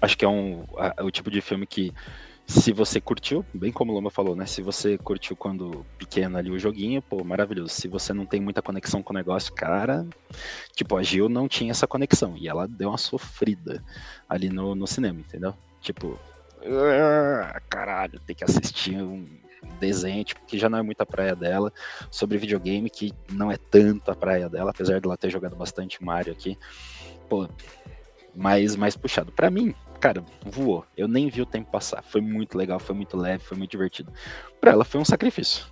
[0.00, 1.92] acho que é um, a, o tipo de filme que
[2.46, 4.44] se você curtiu, bem como o Loma falou, né?
[4.46, 7.72] Se você curtiu quando pequeno ali o joguinho, pô, maravilhoso.
[7.72, 10.06] Se você não tem muita conexão com o negócio, cara,
[10.74, 13.82] tipo, a Gil não tinha essa conexão e ela deu uma sofrida
[14.28, 15.54] ali no, no cinema, entendeu?
[15.80, 16.18] Tipo,
[16.64, 19.26] ah, caralho, tem que assistir um
[19.78, 21.72] desenho, tipo, que já não é muita praia dela,
[22.10, 26.32] sobre videogame, que não é tanto a praia dela, apesar dela ter jogado bastante Mario
[26.32, 26.58] aqui.
[27.28, 27.48] Pô,
[28.34, 29.32] mais, mais puxado.
[29.32, 30.84] Para mim, cara, voou.
[30.96, 32.02] Eu nem vi o tempo passar.
[32.02, 34.12] Foi muito legal, foi muito leve, foi muito divertido.
[34.60, 35.66] Pra ela foi um sacrifício.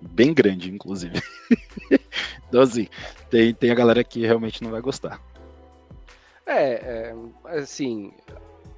[0.00, 1.20] Bem grande, inclusive.
[2.48, 2.88] então, assim,
[3.28, 5.20] tem, tem a galera que realmente não vai gostar.
[6.46, 7.12] É,
[7.46, 8.12] é assim,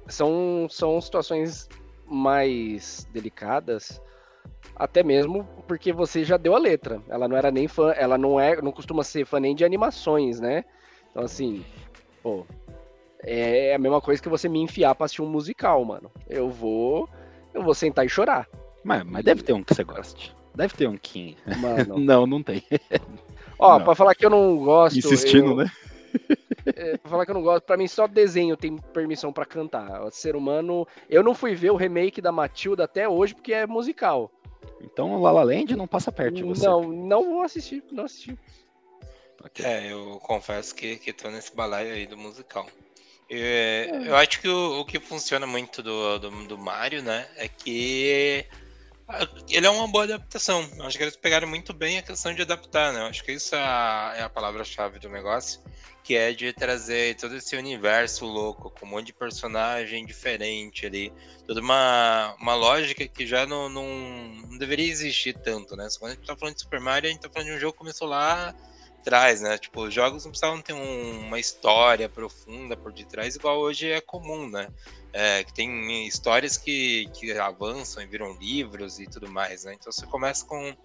[0.07, 1.67] são, são situações
[2.05, 4.01] mais delicadas,
[4.75, 7.01] até mesmo porque você já deu a letra.
[7.07, 10.39] Ela não era nem fã, ela não é, não costuma ser fã nem de animações,
[10.39, 10.63] né?
[11.11, 11.63] Então assim,
[12.21, 12.45] pô,
[13.23, 16.11] é a mesma coisa que você me enfiar pra assistir um musical, mano.
[16.29, 17.07] Eu vou.
[17.53, 18.47] Eu vou sentar e chorar.
[18.83, 20.35] Mas, mas deve ter um que você goste.
[20.53, 21.37] Deve ter um que.
[21.59, 21.97] Mano.
[22.03, 22.63] não, não tem.
[23.57, 23.85] Ó, não.
[23.85, 24.97] pra falar que eu não gosto.
[24.97, 25.55] Insistindo, eu...
[25.55, 25.71] né?
[26.65, 30.03] É, pra falar que eu não gosto, pra mim só desenho tem permissão para cantar.
[30.03, 30.87] O ser humano.
[31.09, 34.31] Eu não fui ver o remake da Matilda até hoje porque é musical.
[34.81, 36.65] Então o Lala Land não passa perto de você.
[36.65, 38.37] Não, não vou assistir, não assisti.
[39.61, 42.65] É, eu confesso que, que tô nesse balaio aí do musical.
[43.29, 47.47] É, eu acho que o, o, que funciona muito do, do, do, Mario, né, é
[47.47, 48.45] que
[49.49, 50.67] ele é uma boa adaptação.
[50.81, 53.01] Acho que eles pegaram muito bem a questão de adaptar, né?
[53.01, 55.61] Acho que isso é a, é a palavra-chave do negócio,
[56.03, 61.13] que é de trazer todo esse universo louco, com um monte de personagem diferente ali,
[61.45, 63.87] toda uma, uma lógica que já não, não,
[64.49, 65.87] não deveria existir tanto, né?
[65.99, 67.73] Quando a gente tá falando de Super Mario, a gente tá falando de um jogo
[67.73, 68.55] que começou lá
[69.03, 69.57] trás, né?
[69.57, 74.01] Tipo, os jogos não precisavam ter um, uma história profunda por detrás, igual hoje é
[74.01, 74.69] comum, né?
[75.13, 79.75] É, que tem histórias que, que avançam e viram livros e tudo mais, né?
[79.75, 80.75] Então você começa com,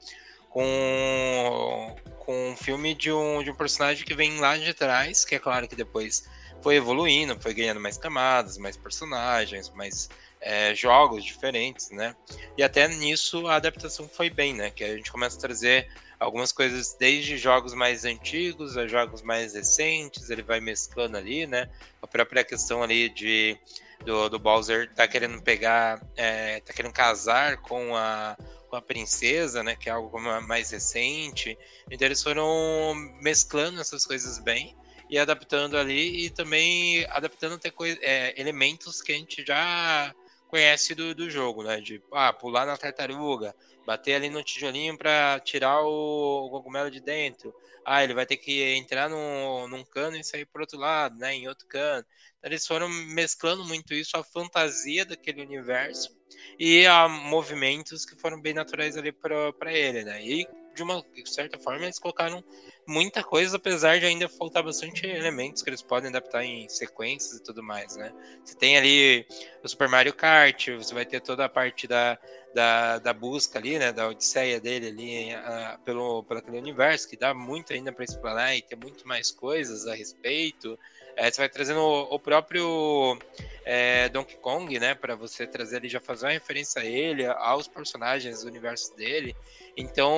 [0.50, 5.34] com, com um filme de um, de um personagem que vem lá de trás, que
[5.34, 6.28] é claro que depois
[6.62, 10.10] foi evoluindo, foi ganhando mais camadas, mais personagens, mais
[10.40, 12.14] é, jogos diferentes, né?
[12.56, 14.70] E até nisso a adaptação foi bem, né?
[14.70, 15.88] Que a gente começa a trazer
[16.18, 21.68] algumas coisas desde jogos mais antigos a jogos mais recentes, ele vai mesclando ali, né?
[22.02, 23.58] A própria questão ali de
[24.04, 28.36] do, do Bowser tá querendo pegar, é, tá querendo casar com a,
[28.68, 29.76] com a princesa, né?
[29.76, 31.58] Que é algo mais recente.
[31.90, 34.76] Então eles foram mesclando essas coisas bem
[35.10, 40.14] e adaptando ali e também adaptando até é, elementos que a gente já
[40.48, 41.80] conhece do, do jogo, né?
[41.80, 43.54] De ah, pular na tartaruga,
[43.88, 47.54] bater ali no tijolinho para tirar o, cogumelo de dentro.
[47.86, 51.34] Ah, ele vai ter que entrar no, num cano e sair por outro lado, né?
[51.34, 52.04] Em outro cano.
[52.38, 56.10] Então, eles foram mesclando muito isso, a fantasia daquele universo
[56.58, 60.22] e a movimentos que foram bem naturais ali para ele, né?
[60.22, 60.46] E
[60.78, 62.42] de uma certa forma eles colocaram
[62.86, 67.42] muita coisa, apesar de ainda faltar bastante elementos que eles podem adaptar em sequências e
[67.42, 68.12] tudo mais, né?
[68.44, 69.26] Você tem ali
[69.62, 72.16] o Super Mario Kart, você vai ter toda a parte da,
[72.54, 77.16] da, da busca ali, né, da odisseia dele ali uh, pelo, pelo aquele universo, que
[77.16, 80.78] dá muito ainda para explorar e ter muito mais coisas a respeito.
[81.16, 83.18] É, você vai trazendo o, o próprio
[83.64, 87.68] é, Donkey Kong, né, para você trazer ali, já fazer uma referência a ele, aos
[87.68, 89.36] personagens do universo dele.
[89.78, 90.12] Então,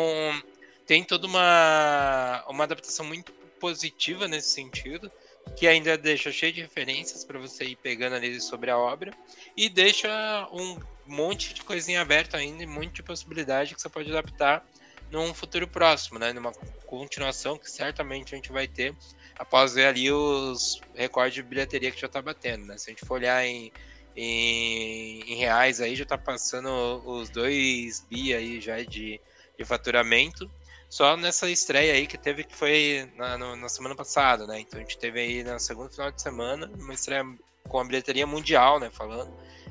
[0.87, 5.13] tem toda uma, uma adaptação muito positiva nesse sentido
[5.55, 9.13] que ainda deixa cheio de referências para você ir pegando ali sobre a obra
[9.55, 10.09] e deixa
[10.51, 14.65] um monte de coisinha aberta ainda e um monte de possibilidade que você pode adaptar
[15.11, 16.33] num futuro próximo, né?
[16.33, 16.53] Numa
[16.87, 18.95] continuação que certamente a gente vai ter
[19.39, 22.79] após ver ali os recordes de bilheteria que já tá batendo, né?
[22.79, 23.71] Se a gente for olhar em,
[24.17, 29.21] em, em reais aí, já tá passando os dois bi aí já de,
[29.61, 30.51] de faturamento
[30.89, 34.61] só nessa estreia aí que teve, que foi na, no, na semana passada, né?
[34.61, 37.25] Então a gente teve aí na segunda final de semana uma estreia
[37.69, 38.91] com a bilheteria mundial, né?
[38.91, 39.31] Falando,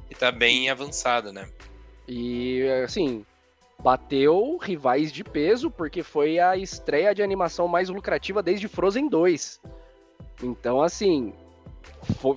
[0.10, 1.49] e tá bem avançada, né?
[2.08, 3.25] E assim,
[3.80, 9.60] bateu rivais de peso, porque foi a estreia de animação mais lucrativa desde Frozen 2.
[10.43, 11.34] Então, assim,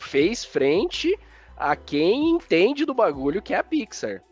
[0.00, 1.16] fez frente
[1.56, 4.22] a quem entende do bagulho que é a Pixar.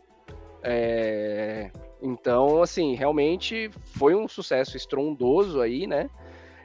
[0.63, 1.71] É...
[2.01, 6.09] Então, assim, realmente foi um sucesso estrondoso aí, né?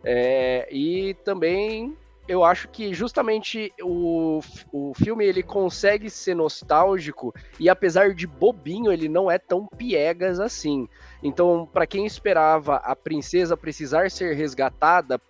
[0.03, 1.97] É, e também
[2.29, 4.41] eu acho que justamente o,
[4.73, 10.41] o filme ele consegue ser nostálgico e apesar de bobinho, ele não é tão piegas
[10.41, 10.89] assim.
[11.23, 15.21] Então, para quem esperava a princesa precisar ser resgatada,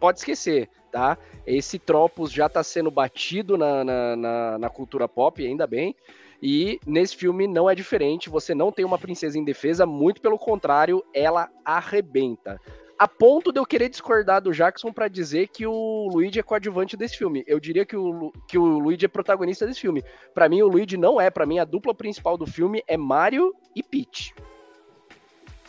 [0.00, 1.16] pode esquecer, tá?
[1.46, 5.94] Esse tropos já está sendo batido na, na, na, na cultura pop, ainda bem.
[6.42, 11.04] E nesse filme não é diferente, você não tem uma princesa indefesa, muito pelo contrário,
[11.12, 12.60] ela arrebenta.
[12.98, 16.96] A ponto de eu querer discordar do Jackson para dizer que o Luigi é coadjuvante
[16.96, 17.44] desse filme.
[17.46, 20.02] Eu diria que o, que o Luigi é protagonista desse filme.
[20.34, 21.30] Para mim, o Luigi não é.
[21.30, 24.34] Para mim, a dupla principal do filme é Mario e Peach.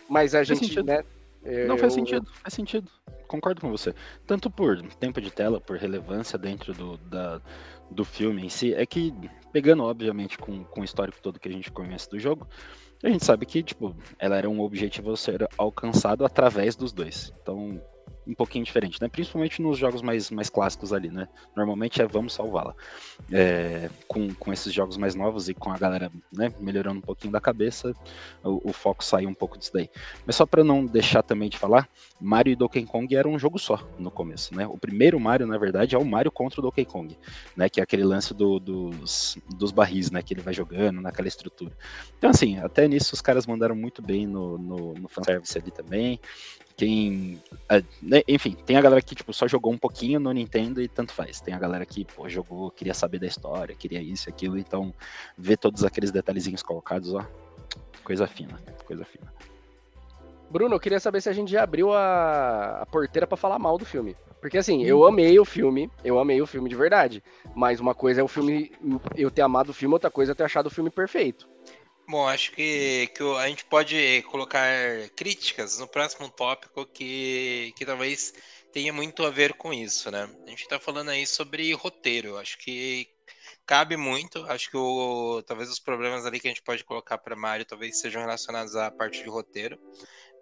[0.10, 0.86] Mas a gente, sentido.
[0.86, 1.03] né?
[1.67, 2.91] Não, faz sentido, faz sentido.
[3.27, 3.93] Concordo com você.
[4.25, 7.39] Tanto por tempo de tela, por relevância dentro do, da,
[7.89, 9.13] do filme em si, é que,
[9.52, 12.47] pegando, obviamente, com, com o histórico todo que a gente conhece do jogo,
[13.04, 17.34] a gente sabe que, tipo, ela era um objetivo a ser alcançado através dos dois.
[17.41, 17.82] Então,
[18.30, 19.08] um pouquinho diferente, né?
[19.08, 21.28] Principalmente nos jogos mais, mais clássicos ali, né?
[21.56, 22.76] Normalmente é vamos salvá-la.
[23.32, 27.34] É, com, com esses jogos mais novos e com a galera né, melhorando um pouquinho
[27.34, 27.94] da cabeça,
[28.44, 29.89] o, o foco sai um pouco disso daí.
[30.26, 31.89] Mas só para não deixar também de falar,
[32.22, 34.68] Mario e Donkey Kong era um jogo só no começo, né?
[34.68, 37.18] O primeiro Mario, na verdade, é o Mario contra o Donkey Kong,
[37.56, 37.68] né?
[37.68, 40.22] Que é aquele lance do, dos, dos barris, né?
[40.22, 41.72] Que ele vai jogando naquela estrutura.
[42.18, 46.20] Então, assim, até nisso os caras mandaram muito bem no, no, no fanservice ali também.
[46.80, 47.44] Quem.
[48.02, 51.12] Né, enfim, tem a galera que tipo, só jogou um pouquinho no Nintendo e tanto
[51.12, 51.42] faz.
[51.42, 54.94] Tem a galera que pô, jogou, queria saber da história, queria isso, aquilo, então
[55.38, 57.26] ver todos aqueles detalhezinhos colocados, ó.
[58.02, 59.28] Coisa fina, coisa fina.
[60.50, 63.78] Bruno, eu queria saber se a gente já abriu a, a porteira para falar mal
[63.78, 64.15] do filme.
[64.39, 67.22] Porque assim, eu amei o filme, eu amei o filme de verdade.
[67.54, 68.72] Mas uma coisa é o filme,
[69.18, 71.46] eu ter amado o filme, outra coisa é ter achado o filme perfeito.
[72.10, 74.67] Bom, acho que, que a gente pode colocar
[75.15, 78.34] críticas no próximo tópico que, que talvez
[78.74, 80.28] tenha muito a ver com isso, né?
[80.48, 82.36] A gente está falando aí sobre roteiro.
[82.38, 83.08] Acho que
[83.63, 84.43] cabe muito.
[84.45, 88.00] Acho que o, talvez os problemas ali que a gente pode colocar para Mario talvez
[88.00, 89.78] sejam relacionados à parte de roteiro.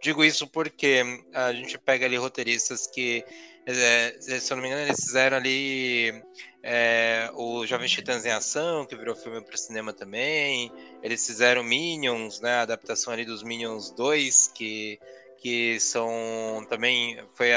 [0.02, 3.26] Digo isso porque a gente pega ali roteiristas que,
[3.66, 6.24] é, se eu não me engano, eles fizeram ali
[6.70, 10.70] é, o Jovem Titãs em Ação, que virou filme para cinema também.
[11.02, 12.56] Eles fizeram Minions, né?
[12.56, 15.00] A adaptação ali dos Minions 2, que,
[15.38, 17.18] que são também.
[17.34, 17.48] Foi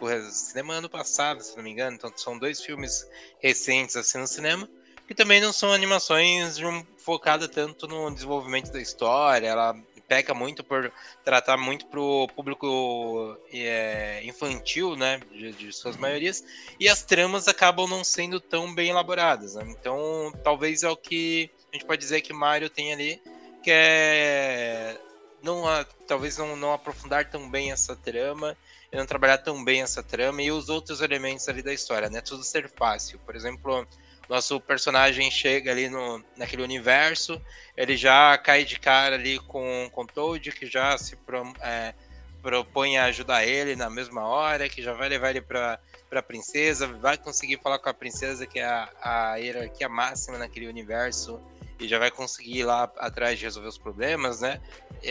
[0.00, 1.94] por cinema ano passado, se não me engano.
[1.94, 4.68] Então são dois filmes recentes assim no cinema.
[5.06, 9.46] Que também não são animações um, focadas tanto no desenvolvimento da história.
[9.46, 9.74] Ela
[10.08, 10.90] peca muito por
[11.22, 16.42] tratar muito pro público é, infantil, né, de, de, suas maiorias,
[16.80, 19.54] e as tramas acabam não sendo tão bem elaboradas.
[19.54, 19.64] Né?
[19.68, 23.22] Então, talvez é o que a gente pode dizer que Mario tem ali,
[23.62, 24.98] que é
[25.40, 25.62] não
[26.06, 28.56] talvez não, não aprofundar tão bem essa trama,
[28.90, 32.20] e não trabalhar tão bem essa trama e os outros elementos ali da história, né?
[32.20, 33.18] Tudo ser fácil.
[33.20, 33.86] Por exemplo,
[34.28, 37.40] nosso personagem chega ali no, naquele universo,
[37.76, 41.94] ele já cai de cara ali com, com Toad, que já se pro, é,
[42.42, 45.80] propõe a ajudar ele na mesma hora, que já vai levar ele para
[46.12, 50.68] a princesa, vai conseguir falar com a princesa, que é a, a hierarquia máxima naquele
[50.68, 51.40] universo,
[51.80, 54.60] e já vai conseguir ir lá atrás de resolver os problemas, né?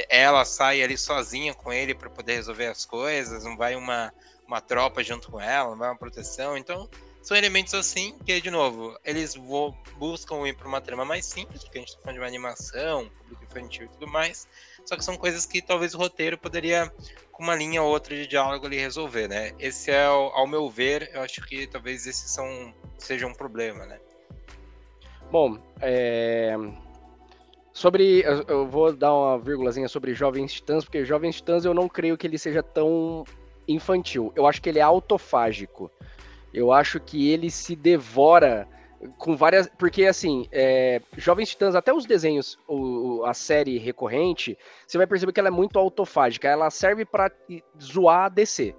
[0.09, 4.13] Ela sai ali sozinha com ele para poder resolver as coisas, não vai uma,
[4.45, 6.89] uma tropa junto com ela, não vai uma proteção, então
[7.27, 9.35] são elementos assim que, de novo, eles
[9.97, 13.09] buscam ir para uma trama mais simples, porque a gente está falando de uma animação,
[13.17, 14.47] público infantil e tudo mais.
[14.85, 16.89] Só que são coisas que talvez o roteiro poderia,
[17.33, 19.51] com uma linha ou outra de diálogo ali, resolver, né?
[19.59, 23.99] Esse é, ao meu ver, eu acho que talvez esse são, seja um problema, né?
[25.29, 26.55] Bom, é...
[27.73, 28.23] Sobre.
[28.47, 32.25] Eu vou dar uma vírgulazinha sobre Jovens Titãs, porque Jovens Titãs eu não creio que
[32.25, 33.25] ele seja tão
[33.67, 34.31] infantil.
[34.33, 35.91] Eu acho que ele é autofágico.
[36.53, 38.67] Eu acho que ele se devora
[39.17, 39.69] com várias.
[39.77, 45.31] Porque, assim, é, Jovens Titãs, até os desenhos, o, a série recorrente, você vai perceber
[45.31, 46.47] que ela é muito autofágica.
[46.47, 47.31] Ela serve para
[47.81, 48.75] zoar a DC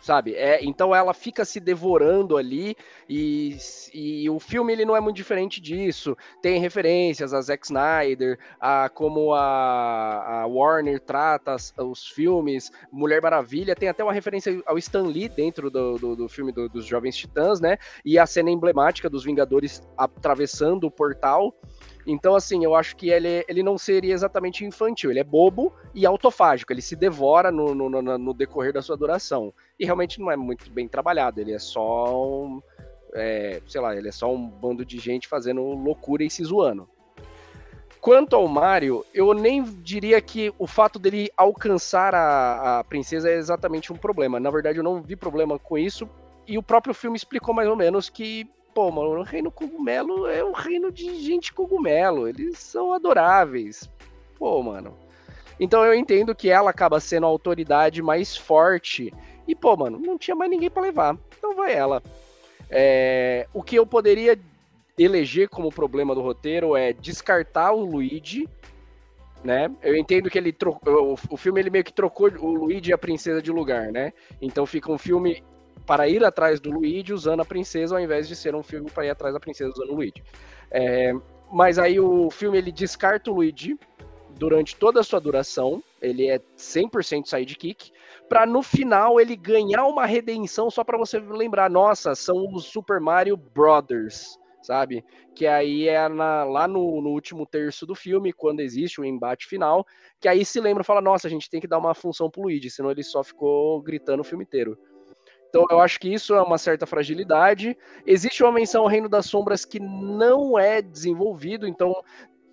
[0.00, 0.34] sabe?
[0.34, 2.76] É, então ela fica se devorando ali
[3.08, 3.56] e,
[3.92, 6.16] e o filme ele não é muito diferente disso.
[6.40, 13.20] Tem referências a Zack Snyder, a como a, a Warner trata as, os filmes, Mulher
[13.22, 16.84] Maravilha, tem até uma referência ao Stan Lee dentro do, do, do filme do, dos
[16.84, 17.78] Jovens Titãs, né?
[18.04, 21.54] E a cena emblemática dos Vingadores atravessando o portal.
[22.10, 26.06] Então, assim, eu acho que ele, ele não seria exatamente infantil, ele é bobo e
[26.06, 29.52] autofágico, ele se devora no, no, no, no decorrer da sua duração.
[29.78, 32.62] E realmente não é muito bem trabalhado, ele é só um.
[33.12, 36.88] É, sei lá, ele é só um bando de gente fazendo loucura e se zoando.
[38.00, 43.34] Quanto ao Mario, eu nem diria que o fato dele alcançar a, a princesa é
[43.34, 44.40] exatamente um problema.
[44.40, 46.08] Na verdade, eu não vi problema com isso.
[46.46, 50.44] E o próprio filme explicou mais ou menos que pô, mano, o reino cogumelo é
[50.44, 52.28] um reino de gente cogumelo.
[52.28, 53.90] Eles são adoráveis.
[54.38, 54.96] Pô, mano.
[55.58, 59.12] Então eu entendo que ela acaba sendo a autoridade mais forte.
[59.46, 61.16] E, pô, mano, não tinha mais ninguém para levar.
[61.36, 62.02] Então vai ela.
[62.70, 64.38] É, o que eu poderia
[64.98, 68.48] eleger como problema do roteiro é descartar o Luigi,
[69.42, 69.70] né?
[69.82, 72.98] Eu entendo que ele trocou, o, filme ele meio que trocou o Luigi e a
[72.98, 74.12] princesa de lugar, né?
[74.42, 75.42] Então fica um filme
[75.88, 79.06] para ir atrás do Luigi usando a princesa, ao invés de ser um filme para
[79.06, 80.22] ir atrás da princesa usando o Luigi.
[80.70, 81.14] É,
[81.50, 83.74] mas aí o filme ele descarta o Luigi
[84.38, 87.90] durante toda a sua duração, ele é 100% sidekick,
[88.28, 93.00] para no final ele ganhar uma redenção só para você lembrar, nossa, são os Super
[93.00, 95.02] Mario Brothers, sabe?
[95.34, 99.46] Que aí é na, lá no, no, último terço do filme, quando existe o embate
[99.46, 99.86] final,
[100.20, 102.42] que aí se lembra e fala, nossa, a gente tem que dar uma função pro
[102.42, 104.78] Luigi, senão ele só ficou gritando o filme inteiro.
[105.48, 107.76] Então eu acho que isso é uma certa fragilidade.
[108.06, 111.94] Existe uma menção ao Reino das Sombras que não é desenvolvido, então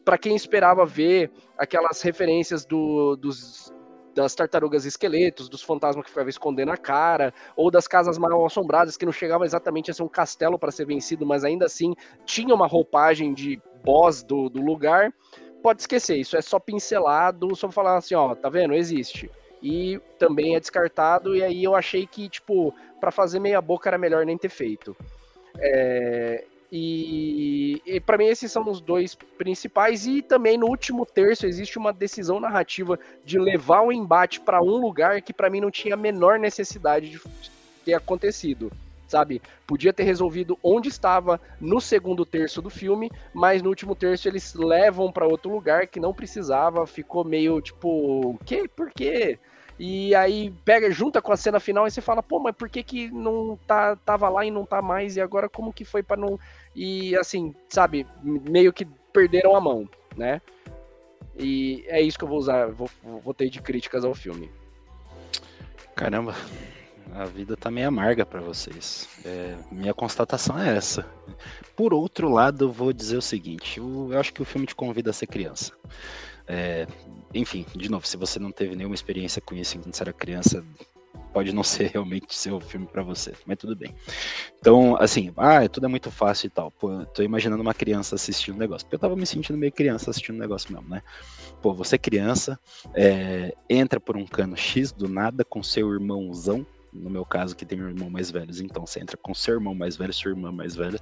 [0.04, 3.74] para quem esperava ver aquelas referências do, dos,
[4.14, 8.96] das tartarugas esqueletos, dos fantasmas que ficavam escondendo a cara, ou das casas mal assombradas
[8.96, 12.54] que não chegavam exatamente a ser um castelo para ser vencido, mas ainda assim tinha
[12.54, 15.12] uma roupagem de boss do, do lugar.
[15.62, 18.76] Pode esquecer, isso é só pincelado, só falar assim, ó, tá vendo?
[18.76, 19.30] Existe.
[19.68, 23.98] E também é descartado, e aí eu achei que, tipo, para fazer meia boca era
[23.98, 24.96] melhor nem ter feito.
[25.58, 31.48] É, e, e para mim esses são os dois principais e também no último terço
[31.48, 35.72] existe uma decisão narrativa de levar o embate para um lugar que para mim não
[35.72, 37.20] tinha a menor necessidade de
[37.84, 38.72] ter acontecido,
[39.08, 39.42] sabe?
[39.66, 44.54] Podia ter resolvido onde estava no segundo terço do filme, mas no último terço eles
[44.54, 48.68] levam para outro lugar que não precisava, ficou meio tipo, que?
[48.68, 49.40] Por quê?
[49.78, 52.82] E aí pega, junta com a cena final e você fala, pô, mas por que
[52.82, 55.18] que não tá, tava lá e não tá mais?
[55.18, 56.40] E agora como que foi para não.
[56.74, 60.42] E assim, sabe, meio que perderam a mão, né?
[61.38, 64.50] E é isso que eu vou usar, vou, vou ter de críticas ao filme.
[65.94, 66.34] Caramba,
[67.14, 69.10] a vida tá meio amarga para vocês.
[69.26, 71.06] É, minha constatação é essa.
[71.76, 74.76] Por outro lado, eu vou dizer o seguinte: eu, eu acho que o filme te
[74.76, 75.74] convida a ser criança.
[76.48, 76.88] É,
[77.34, 80.64] enfim, de novo, se você não teve nenhuma experiência com isso enquanto você era criança,
[81.34, 83.94] pode não ser realmente seu filme para você, mas tudo bem.
[84.60, 86.72] Então, assim, ah, tudo é muito fácil e tal.
[86.72, 90.10] Pô, tô imaginando uma criança assistindo um negócio, porque eu tava me sentindo meio criança
[90.10, 91.02] assistindo um negócio mesmo, né?
[91.62, 92.60] Pô, você criança,
[92.94, 97.66] é, entra por um cano X do nada com seu irmãozão, no meu caso, que
[97.66, 100.52] tem um irmão mais velho, então você entra com seu irmão mais velho, sua irmã
[100.52, 101.00] mais velha,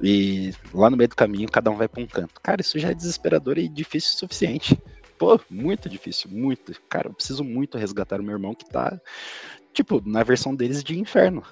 [0.00, 2.40] e lá no meio do caminho cada um vai para um canto.
[2.42, 4.78] Cara, isso já é desesperador e difícil o suficiente.
[5.18, 6.72] Pô, muito difícil, muito.
[6.88, 9.00] Cara, eu preciso muito resgatar o meu irmão que tá,
[9.72, 11.42] tipo, na versão deles de inferno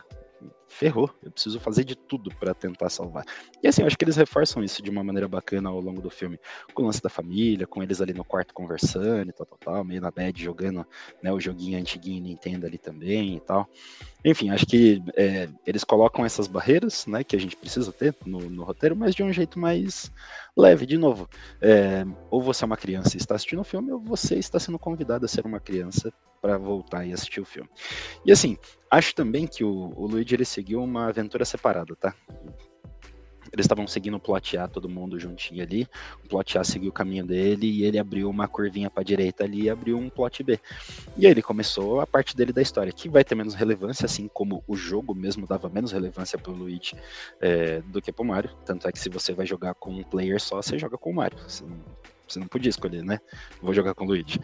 [0.73, 3.25] ferrou, eu preciso fazer de tudo para tentar salvar.
[3.63, 6.11] E assim, eu acho que eles reforçam isso de uma maneira bacana ao longo do
[6.11, 6.39] filme,
[6.75, 9.85] com o lance da família, com eles ali no quarto conversando e tal, tal, tal,
[9.85, 10.87] meio na bad jogando
[11.23, 13.69] né, o joguinho antiguinho Nintendo ali também e tal.
[14.25, 18.39] Enfim, acho que é, eles colocam essas barreiras, né, que a gente precisa ter no,
[18.49, 20.11] no roteiro, mas de um jeito mais
[20.57, 21.29] leve, de novo.
[21.61, 24.79] É, ou você é uma criança e está assistindo o filme, ou você está sendo
[24.79, 27.71] convidado a ser uma criança para voltar e assistir o filme.
[28.27, 28.59] E assim,
[28.91, 32.13] acho também que o, o Luigi ele seguiu uma aventura separada, tá?
[33.53, 35.87] Eles estavam seguindo o plot A, todo mundo juntinho ali.
[36.25, 39.65] O plot A seguiu o caminho dele e ele abriu uma curvinha para direita ali
[39.65, 40.59] e abriu um plot B.
[41.19, 44.27] E aí ele começou a parte dele da história, que vai ter menos relevância, assim
[44.27, 46.97] como o jogo mesmo dava menos relevância pro Luigi
[47.43, 48.51] é, do que pro Mario.
[48.65, 51.15] Tanto é que se você vai jogar com um player só, você joga com o
[51.15, 51.39] Mario.
[51.47, 51.77] Você não
[52.33, 53.21] você não podia escolher, né?
[53.61, 54.41] Vou jogar com o Luigi.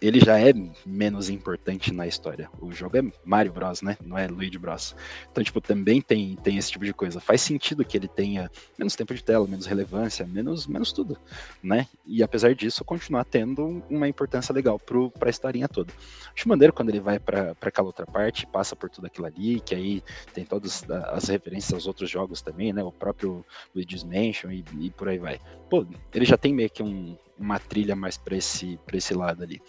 [0.00, 0.52] Ele já é
[0.84, 2.50] menos importante na história.
[2.60, 3.96] O jogo é Mario Bros, né?
[4.04, 4.96] Não é Luigi Bros.
[5.30, 7.20] Então, tipo, também tem, tem esse tipo de coisa.
[7.20, 11.16] Faz sentido que ele tenha menos tempo de tela, menos relevância, menos, menos tudo,
[11.62, 11.86] né?
[12.04, 15.92] E apesar disso, continuar tendo uma importância legal pro, pra historinha toda.
[16.34, 19.74] Acho maneiro quando ele vai para aquela outra parte, passa por tudo aquilo ali, que
[19.74, 22.82] aí tem todas as referências aos outros jogos também, né?
[22.82, 25.40] O próprio Luigi's Mansion e, e por aí vai.
[25.70, 27.03] Pô, ele já tem meio que um
[27.38, 29.60] uma trilha mais para esse, pra esse lado ali.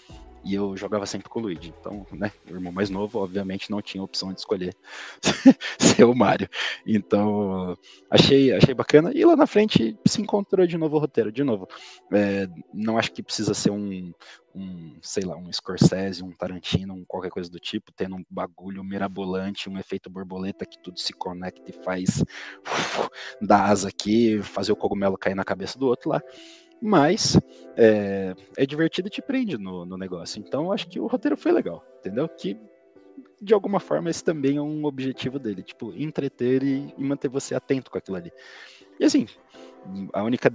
[0.45, 1.73] E eu jogava sempre com o Luigi.
[1.79, 4.75] Então, né, o irmão mais novo, obviamente, não tinha opção de escolher
[5.79, 6.47] ser o Mario.
[6.85, 7.75] Então,
[8.11, 9.11] achei, achei bacana.
[9.15, 11.31] E lá na frente se encontrou de novo o roteiro.
[11.31, 11.67] De novo,
[12.13, 14.13] é, não acho que precisa ser um,
[14.53, 18.83] um, sei lá, um Scorsese, um Tarantino, um qualquer coisa do tipo, tendo um bagulho
[18.83, 22.23] mirabolante, um efeito borboleta que tudo se conecta e faz
[22.63, 23.09] uf,
[23.41, 26.21] dar asa aqui, fazer o cogumelo cair na cabeça do outro lá
[26.85, 27.37] mas
[27.75, 30.39] é, é divertido e te prende no, no negócio.
[30.39, 32.29] Então, acho que o roteiro foi legal, entendeu?
[32.29, 32.55] Que
[33.41, 37.55] de alguma forma esse também é um objetivo dele, tipo, entreter e, e manter você
[37.55, 38.31] atento com aquilo ali.
[38.99, 39.27] E assim,
[40.13, 40.49] a única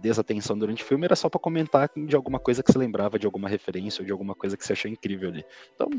[0.00, 3.26] desatenção durante o filme era só para comentar de alguma coisa que você lembrava, de
[3.26, 5.44] alguma referência ou de alguma coisa que você achou incrível ali.
[5.74, 5.90] Então,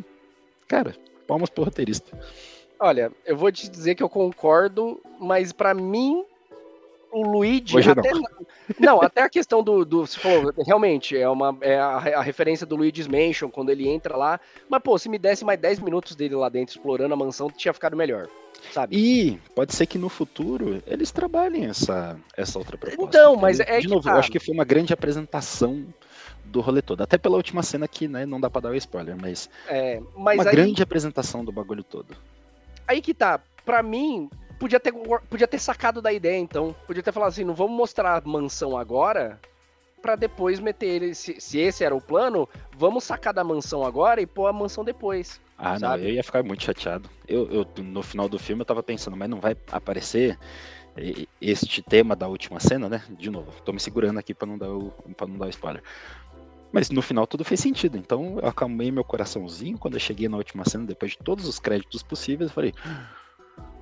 [0.68, 0.96] cara,
[1.28, 2.18] palmas pro roteirista.
[2.80, 6.24] Olha, eu vou te dizer que eu concordo, mas para mim
[7.12, 7.76] o Luigi.
[7.76, 8.24] Hoje até, não.
[8.80, 9.02] não.
[9.02, 9.84] até a questão do.
[9.86, 14.16] do falou, realmente, é, uma, é a, a, referência do Luigi's Mansion, quando ele entra
[14.16, 14.40] lá.
[14.68, 17.74] Mas, pô, se me desse mais 10 minutos dele lá dentro explorando a mansão, tinha
[17.74, 18.28] ficado melhor.
[18.72, 18.98] Sabe?
[18.98, 23.04] E pode ser que no futuro eles trabalhem essa, essa outra proposta.
[23.04, 24.12] Então, mas é De novo, tá.
[24.12, 25.86] eu acho que foi uma grande apresentação
[26.46, 27.02] do rolê todo.
[27.02, 28.26] Até pela última cena aqui, né?
[28.26, 29.50] Não dá pra dar o spoiler, mas.
[29.68, 30.52] É, mas uma aí...
[30.52, 32.16] grande apresentação do bagulho todo.
[32.88, 33.40] Aí que tá.
[33.66, 34.30] Pra mim,
[34.60, 34.94] podia ter,
[35.30, 36.76] podia ter sacado da ideia, então.
[36.86, 39.40] Podia ter falado assim, não vamos mostrar a mansão agora,
[40.02, 41.16] para depois meter ele.
[41.16, 42.48] Se, se, esse era o plano,
[42.78, 45.40] vamos sacar da mansão agora e pôr a mansão depois.
[45.58, 46.04] Ah, sabe?
[46.04, 47.10] não, eu ia ficar muito chateado.
[47.28, 50.38] Eu, eu, no final do filme eu tava pensando, mas não vai aparecer
[51.42, 53.04] este tema da última cena, né?
[53.10, 55.82] De novo, tô me segurando aqui para não dar o para não dar o spoiler.
[56.72, 57.98] Mas no final tudo fez sentido.
[57.98, 61.60] Então eu acalmei meu coraçãozinho quando eu cheguei na última cena, depois de todos os
[61.60, 62.74] créditos possíveis, eu falei: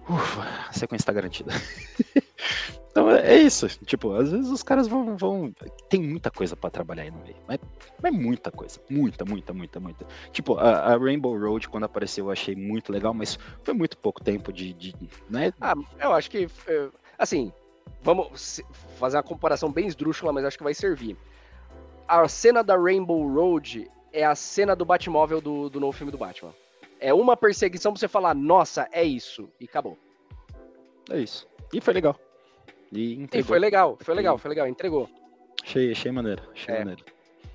[0.10, 1.52] Ufa, a sequência tá garantida.
[2.90, 3.68] então é, é isso.
[3.86, 5.18] Tipo, às vezes os caras vão.
[5.18, 5.54] vão...
[5.90, 7.36] Tem muita coisa para trabalhar aí no meio.
[7.46, 7.60] Mas,
[8.02, 8.80] mas muita coisa.
[8.90, 10.06] Muita, muita, muita, muita.
[10.32, 14.24] Tipo, a, a, Rainbow Road, quando apareceu, eu achei muito legal, mas foi muito pouco
[14.24, 14.74] tempo de.
[14.74, 14.96] de
[15.30, 15.52] né?
[15.60, 16.48] Ah, eu acho que.
[16.68, 16.88] É,
[17.18, 17.52] assim,
[18.02, 18.62] vamos
[18.98, 21.18] fazer uma comparação bem esdrúxula, mas acho que vai servir.
[22.08, 26.18] A cena da Rainbow Road é a cena do Batmóvel do, do novo filme do
[26.18, 26.54] Batman.
[27.00, 29.50] É uma perseguição pra você falar, nossa, é isso.
[29.60, 29.98] E acabou.
[31.10, 31.48] É isso.
[31.74, 32.20] E foi legal.
[32.92, 35.10] E, e foi legal, foi legal, foi legal, entregou.
[35.64, 36.80] Achei, achei maneiro, achei é.
[36.80, 37.04] maneiro.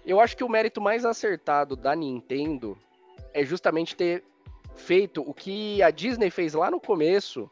[0.04, 2.76] Eu acho que o mérito mais acertado da Nintendo
[3.32, 4.22] é justamente ter
[4.74, 7.50] feito o que a Disney fez lá no começo,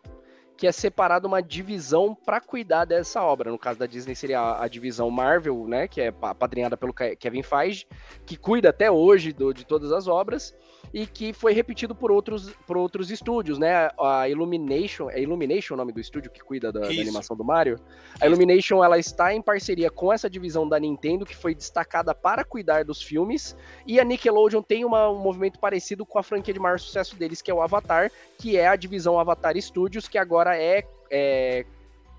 [0.61, 3.51] que é separado uma divisão para cuidar dessa obra.
[3.51, 7.43] No caso da Disney seria a, a, divisão Marvel, né, que é apadrinhada pelo Kevin
[7.43, 7.87] Feige,
[8.27, 10.55] que cuida até hoje do, de todas as obras
[10.93, 13.91] e que foi repetido por outros, por outros estúdios, né?
[13.99, 17.79] A Illumination, é Illumination o nome do estúdio que cuida da, da animação do Mario?
[18.21, 22.45] A Illumination, ela está em parceria com essa divisão da Nintendo, que foi destacada para
[22.45, 23.57] cuidar dos filmes,
[23.87, 27.41] e a Nickelodeon tem uma, um movimento parecido com a franquia de maior sucesso deles,
[27.41, 31.65] que é o Avatar, que é a divisão Avatar Studios, que agora é, é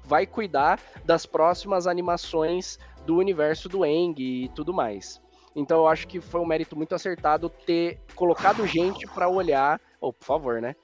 [0.03, 5.21] vai cuidar das próximas animações do universo do Eng e tudo mais.
[5.55, 9.79] Então eu acho que foi um mérito muito acertado ter colocado gente para olhar.
[9.99, 10.75] Oh, por favor, né?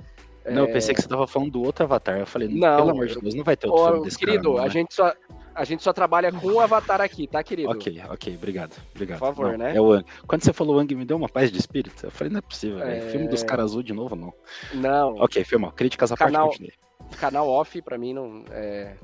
[0.45, 0.69] Não, é...
[0.69, 2.19] eu pensei que você tava falando do outro avatar.
[2.19, 4.43] Eu falei, não, pelo amor de Deus, não vai ter outro oh, filme desse Querido,
[4.43, 4.69] cara, não, a, né?
[4.69, 5.13] gente só,
[5.55, 7.69] a gente só trabalha com um avatar aqui, tá, querido?
[7.69, 8.75] Ok, ok, obrigado.
[8.93, 9.19] obrigado.
[9.19, 9.75] Por favor, não, né?
[9.75, 10.05] É o Ang.
[10.25, 12.05] Quando você falou Ang, me deu uma paz de espírito.
[12.05, 13.01] Eu falei, não é possível, é...
[13.01, 14.33] Filme dos caras azul de novo, não.
[14.73, 15.15] Não.
[15.15, 15.71] Ok, filmou.
[15.71, 16.73] Críticas à canal, parte,
[17.20, 18.43] Canal off, pra mim, não.
[18.51, 18.95] É...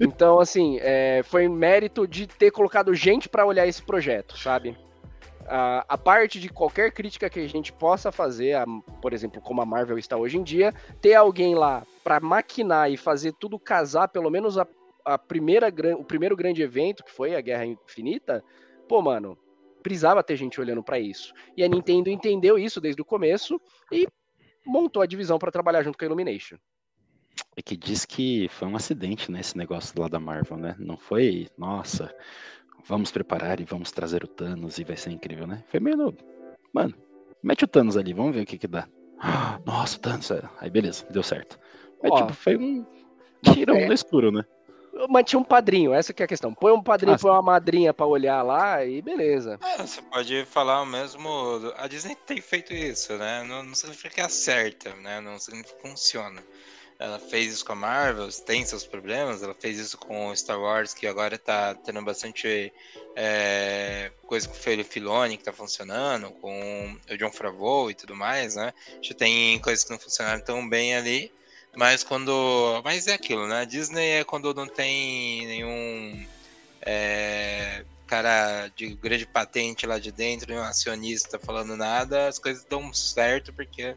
[0.00, 4.76] Então, assim, é, foi mérito de ter colocado gente para olhar esse projeto, sabe?
[5.46, 8.64] a, a parte de qualquer crítica que a gente possa fazer, a,
[9.00, 12.96] por exemplo, como a Marvel está hoje em dia, ter alguém lá para maquinar e
[12.96, 14.66] fazer tudo casar, pelo menos a,
[15.04, 18.42] a primeira, o primeiro grande evento, que foi a Guerra Infinita,
[18.88, 19.38] pô, mano,
[19.82, 21.32] precisava ter gente olhando para isso.
[21.56, 23.60] E a Nintendo entendeu isso desde o começo
[23.92, 24.06] e
[24.66, 26.56] montou a divisão para trabalhar junto com a Illumination.
[27.56, 30.74] É que diz que foi um acidente, né, esse negócio lá da Marvel, né?
[30.78, 32.14] Não foi, nossa,
[32.84, 35.62] vamos preparar e vamos trazer o Thanos e vai ser incrível, né?
[35.68, 36.16] Foi meio no...
[36.72, 36.94] Mano,
[37.42, 38.88] mete o Thanos ali, vamos ver o que que dá.
[39.64, 40.30] Nossa, o Thanos.
[40.30, 41.58] É, aí beleza, deu certo.
[42.02, 42.84] Mas Ó, tipo, foi um
[43.42, 43.86] tirão é...
[43.86, 44.44] no escuro, né?
[45.08, 46.54] Mas tinha um padrinho, essa que é a questão.
[46.54, 49.58] Põe um padrinho, ah, põe uma madrinha para olhar lá e beleza.
[49.60, 51.28] É, você pode falar o mesmo.
[51.76, 53.42] A Disney tem feito isso, né?
[53.42, 55.20] Não, não significa que acerta, né?
[55.20, 56.40] Não significa que funciona.
[57.04, 59.42] Ela fez isso com a Marvel, tem seus problemas.
[59.42, 62.72] Ela fez isso com Star Wars, que agora tá tendo bastante
[63.14, 68.56] é, coisa com o Filoni que tá funcionando, com o John Favreau e tudo mais,
[68.56, 68.72] né?
[68.94, 71.30] Gente tem coisas que não funcionaram tão bem ali.
[71.76, 72.80] Mas quando.
[72.82, 73.60] Mas é aquilo, né?
[73.60, 76.26] A Disney é quando não tem nenhum.
[76.80, 77.23] É,
[78.14, 83.52] cara de grande patente lá de dentro, nenhum acionista falando nada, as coisas dão certo
[83.52, 83.96] porque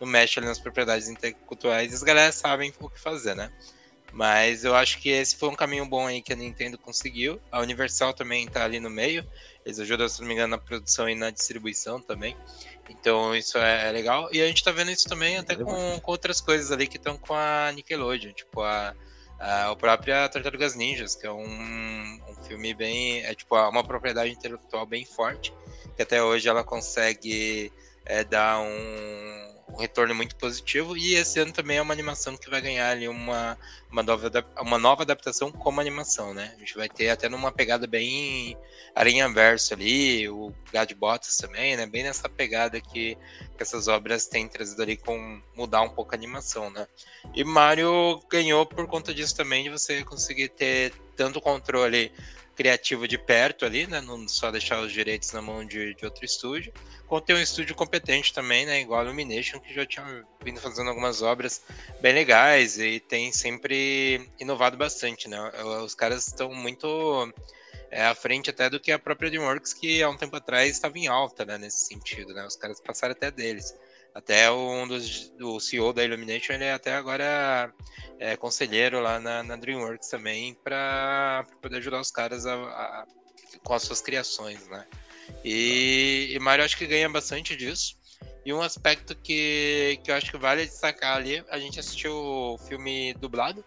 [0.00, 3.50] não mexe ali nas propriedades intelectuais e as galera sabem o que fazer, né?
[4.12, 7.40] Mas eu acho que esse foi um caminho bom aí que a Nintendo conseguiu.
[7.50, 9.28] A Universal também tá ali no meio.
[9.64, 12.34] Eles ajudam, se não me engano, na produção e na distribuição também.
[12.88, 14.28] Então isso é, legal.
[14.32, 17.18] E a gente tá vendo isso também até com, com outras coisas ali que estão
[17.18, 18.32] com a Nickelodeon.
[18.32, 18.94] Tipo a,
[19.38, 23.24] a, a própria Tartarugas Ninjas, que é um, um filme bem.
[23.24, 25.52] É tipo uma propriedade intelectual bem forte.
[25.96, 27.72] Que até hoje ela consegue
[28.06, 30.96] é, dá um, um, retorno muito positivo.
[30.96, 33.58] E esse ano também é uma animação que vai ganhar ali uma,
[33.90, 34.30] uma, nova,
[34.60, 36.52] uma nova adaptação como animação, né?
[36.56, 38.56] A gente vai ter até numa pegada bem
[38.94, 40.92] aranha verso ali, o Gad
[41.40, 41.84] também, né?
[41.84, 43.18] Bem nessa pegada que,
[43.56, 46.86] que essas obras têm trazido ali com mudar um pouco a animação, né?
[47.34, 52.12] E Mario ganhou por conta disso também, de você conseguir ter tanto controle
[52.56, 54.00] criativo de perto ali, né?
[54.00, 56.72] Não só deixar os direitos na mão de, de outro estúdio,
[57.06, 58.80] como ter um estúdio competente também, né?
[58.80, 61.62] Igual a Illumination, que já tinha vindo fazendo algumas obras
[62.00, 65.38] bem legais e tem sempre inovado bastante, né?
[65.84, 67.30] Os caras estão muito
[67.90, 70.98] é, à frente até do que a própria DreamWorks, que há um tempo atrás estava
[70.98, 71.58] em alta, né?
[71.58, 72.46] Nesse sentido, né?
[72.46, 73.74] Os caras passaram até deles.
[74.14, 77.70] Até um dos do CEO da Illumination, ele é até agora
[78.18, 83.06] é, conselheiro lá na, na DreamWorks também, para poder ajudar os caras a, a,
[83.62, 84.86] com as suas criações, né?
[85.44, 87.96] E, e Mario acho que ganha bastante disso.
[88.44, 92.58] E um aspecto que, que eu acho que vale destacar ali, a gente assistiu o
[92.58, 93.64] filme dublado,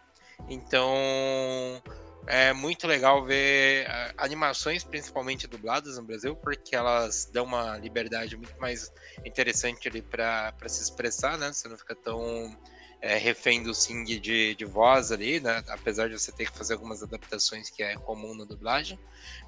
[0.49, 1.83] então
[2.27, 8.37] é muito legal ver é, animações, principalmente dubladas no Brasil, porque elas dão uma liberdade
[8.37, 8.91] muito mais
[9.25, 11.51] interessante ali para se expressar, né?
[11.51, 12.55] Você não fica tão
[13.01, 15.63] é, refém do sing de, de voz ali, né?
[15.69, 18.99] Apesar de você ter que fazer algumas adaptações que é comum na dublagem.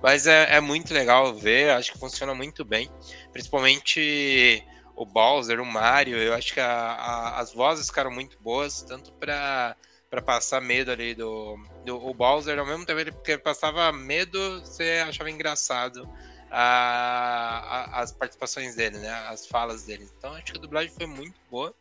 [0.01, 2.89] Mas é, é muito legal ver, acho que funciona muito bem.
[3.31, 4.63] Principalmente
[4.95, 9.11] o Bowser, o Mario, eu acho que a, a, as vozes ficaram muito boas, tanto
[9.13, 9.75] para
[10.11, 14.59] para passar medo ali do, do o Bowser, ao mesmo tempo ele, porque passava medo,
[14.59, 16.05] você achava engraçado
[16.51, 19.09] a, a, as participações dele, né?
[19.29, 20.05] As falas dele.
[20.17, 21.73] Então acho que a dublagem foi muito boa.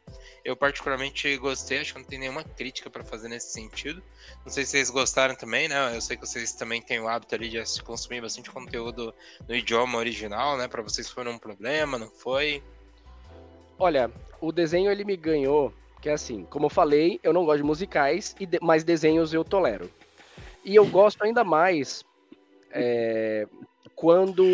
[0.45, 4.01] Eu particularmente gostei, acho que não tem nenhuma crítica para fazer nesse sentido.
[4.45, 5.97] Não sei se vocês gostaram também, né?
[5.97, 9.13] Eu sei que vocês também têm o hábito ali de consumir bastante conteúdo
[9.49, 10.69] no idioma original, né?
[10.69, 12.63] Para vocês foi um problema, não foi?
[13.77, 14.09] Olha,
[14.41, 17.65] o desenho ele me ganhou que é assim, como eu falei, eu não gosto de
[17.65, 19.91] musicais, e de, mas desenhos eu tolero.
[20.65, 22.05] E eu gosto ainda mais
[22.71, 23.47] é,
[23.95, 24.45] quando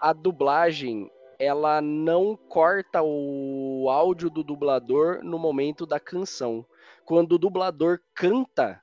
[0.00, 6.64] a dublagem ela não corta o áudio do dublador no momento da canção.
[7.04, 8.82] Quando o dublador canta,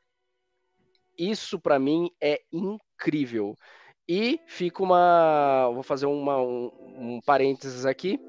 [1.18, 3.57] isso para mim é incrível.
[4.07, 5.70] E fica uma.
[5.74, 8.20] Vou fazer uma, um, um parênteses aqui,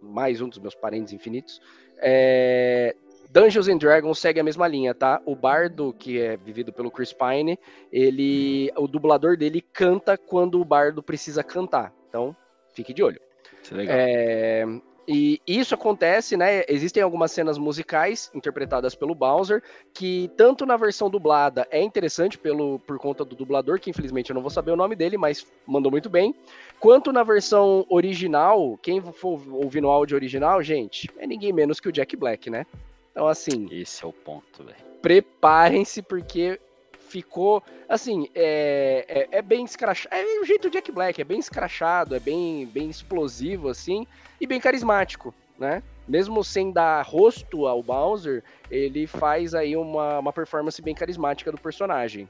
[0.00, 1.60] mais um dos meus parênteses infinitos.
[1.96, 2.94] É,
[3.30, 5.20] Dungeons and Dragons segue a mesma linha, tá?
[5.26, 7.58] O bardo, que é vivido pelo Chris Pine,
[7.92, 11.92] ele, o dublador dele canta quando o bardo precisa cantar.
[12.08, 12.34] Então,
[12.72, 13.20] fique de olho.
[13.62, 13.96] Isso é legal.
[13.98, 14.66] É,
[15.10, 16.64] e isso acontece, né?
[16.68, 19.62] Existem algumas cenas musicais interpretadas pelo Bowser,
[19.94, 24.34] que tanto na versão dublada é interessante pelo, por conta do dublador, que infelizmente eu
[24.34, 26.34] não vou saber o nome dele, mas mandou muito bem.
[26.78, 31.88] Quanto na versão original, quem for ouvir no áudio original, gente, é ninguém menos que
[31.88, 32.66] o Jack Black, né?
[33.10, 33.68] Então, assim.
[33.70, 34.76] Esse é o ponto, velho.
[35.02, 36.60] Preparem-se, porque
[37.08, 37.62] ficou.
[37.88, 40.14] Assim, é, é, é, bem escrachado.
[40.14, 44.06] É o jeito Jack Black, é bem escrachado, é bem, bem explosivo, assim,
[44.40, 45.82] e bem carismático, né?
[46.06, 51.58] Mesmo sem dar rosto ao Bowser, ele faz aí uma, uma performance bem carismática do
[51.58, 52.28] personagem.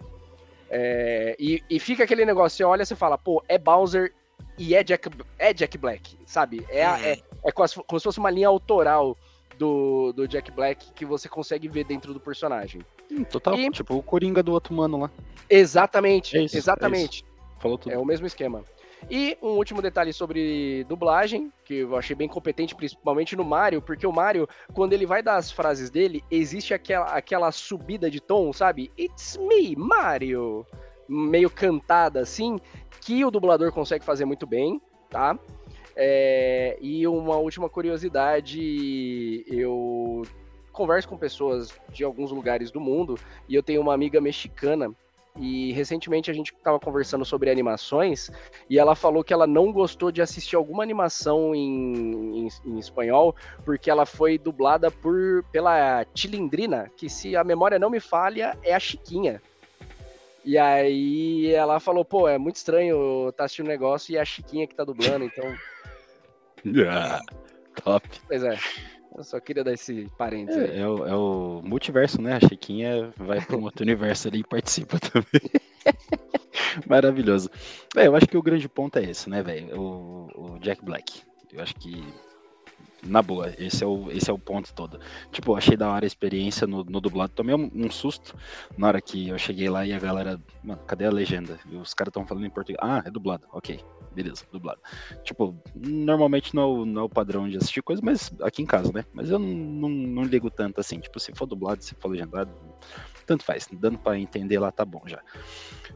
[0.71, 4.13] É, e, e, fica aquele negócio, você olha e fala, pô, é Bowser
[4.59, 5.09] e é Jack,
[5.39, 6.67] é Jack Black, sabe?
[6.69, 6.97] É, uhum.
[6.97, 9.17] é, é como, se, como se fosse uma linha autoral
[9.59, 12.81] do, do Jack Black que você consegue ver dentro do personagem.
[13.11, 13.71] Hum, total, e...
[13.71, 15.11] tipo o Coringa do outro mano lá.
[15.51, 17.25] Exatamente, é isso, exatamente.
[17.25, 17.93] É, Falou tudo.
[17.93, 18.63] é o mesmo esquema.
[19.11, 24.07] E um último detalhe sobre dublagem, que eu achei bem competente, principalmente no Mario, porque
[24.07, 28.53] o Mario, quando ele vai dar as frases dele, existe aquela, aquela subida de tom,
[28.53, 28.91] sabe?
[28.99, 30.67] It's me, Mario!
[31.09, 32.59] Meio cantada assim,
[33.01, 35.39] que o dublador consegue fazer muito bem, tá?
[36.01, 40.23] É, e uma última curiosidade, eu
[40.73, 43.19] converso com pessoas de alguns lugares do mundo
[43.49, 44.95] e eu tenho uma amiga mexicana
[45.37, 48.31] e recentemente a gente estava conversando sobre animações
[48.71, 53.35] e ela falou que ela não gostou de assistir alguma animação em, em, em espanhol
[53.65, 58.73] porque ela foi dublada por pela Tilindrina, que se a memória não me falha é
[58.73, 59.43] a Chiquinha.
[60.49, 64.67] E aí ela falou, pô, é muito estranho tá assistindo um negócio e a Chiquinha
[64.67, 65.45] que tá dublando, então
[66.65, 67.21] Yeah,
[67.85, 68.09] top.
[68.27, 68.59] Pois é.
[69.15, 70.71] Eu só queria dar esse parênteses.
[70.71, 72.39] É, é, o, é, o, multiverso, né?
[72.43, 75.51] A Chiquinha vai para um outro universo ali e participa também.
[76.89, 77.51] Maravilhoso.
[77.95, 79.79] É, eu acho que o grande ponto é esse, né, velho?
[79.79, 81.21] O, o, Jack Black.
[81.53, 82.03] Eu acho que,
[83.03, 84.99] na boa, esse é o, esse é o ponto todo.
[85.31, 87.33] Tipo, achei da hora a experiência no, no dublado.
[87.33, 88.35] Tomei um, um, susto
[88.77, 91.59] na hora que eu cheguei lá e a galera, mano, cadê a legenda?
[91.71, 92.79] E os caras estão falando em português.
[92.83, 93.81] Ah, é dublado, ok
[94.23, 94.81] beleza, dublado.
[95.23, 98.91] Tipo, normalmente não é, não é o padrão de assistir coisa, mas aqui em casa,
[98.93, 99.05] né?
[99.13, 100.99] Mas eu não, não, não ligo tanto assim.
[100.99, 102.51] Tipo, se for dublado, se for legendado,
[103.27, 103.69] tanto faz.
[103.71, 105.23] Dando para entender lá, tá bom já.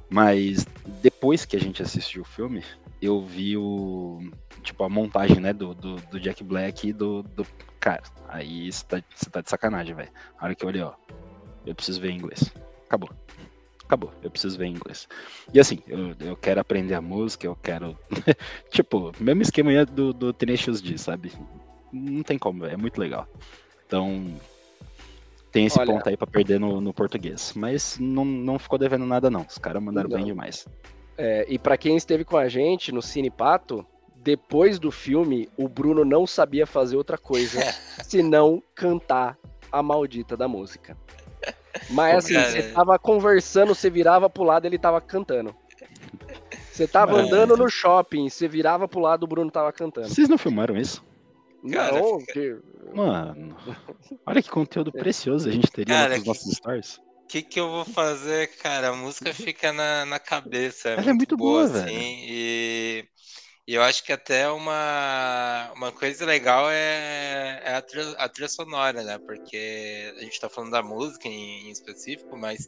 [0.08, 0.66] Mas
[1.02, 2.62] depois que a gente assistiu o filme,
[3.02, 4.20] eu vi o.
[4.62, 7.44] Tipo, a montagem, né, do, do, do Jack Black e do, do.
[7.80, 10.10] Cara, aí você tá, tá de sacanagem, velho.
[10.38, 10.94] A hora que eu olhei, ó.
[11.66, 12.52] Eu preciso ver em inglês.
[12.86, 13.10] Acabou
[13.92, 15.06] acabou, eu preciso ver em inglês.
[15.52, 17.96] E assim, eu, eu quero aprender a música, eu quero.
[18.70, 21.32] tipo, mesmo esquema do, do Tenacious D, sabe?
[21.92, 23.28] Não tem como, é muito legal.
[23.86, 24.34] Então,
[25.50, 27.52] tem esse Olha, ponto aí pra perder no, no português.
[27.54, 29.42] Mas não, não ficou devendo nada, não.
[29.42, 30.16] Os caras mandaram não.
[30.16, 30.66] bem demais.
[31.16, 33.86] É, e para quem esteve com a gente no Cine Pato,
[34.16, 37.60] depois do filme, o Bruno não sabia fazer outra coisa
[38.04, 39.36] senão cantar
[39.70, 40.96] a maldita da música.
[41.90, 42.50] Mas assim, cara...
[42.50, 45.54] você tava conversando, você virava pro lado, ele tava cantando.
[46.70, 47.26] Você tava Mano.
[47.26, 50.08] andando no shopping, você virava pro lado, o Bruno tava cantando.
[50.08, 51.04] Vocês não filmaram isso?
[51.70, 52.62] Cara, não, fica...
[52.94, 53.56] Mano,
[54.26, 57.00] olha que conteúdo precioso a gente teria cara, nos nossos stories.
[57.24, 58.88] O que, que eu vou fazer, cara?
[58.88, 60.90] A música fica na, na cabeça.
[60.90, 62.24] É Ela muito é muito boa, boa assim.
[62.28, 63.08] E
[63.66, 68.48] e eu acho que até uma, uma coisa legal é, é a, trilha, a, trilha,
[68.48, 69.18] sonora, né?
[69.18, 72.66] Porque a gente está falando da música em, em específico, mas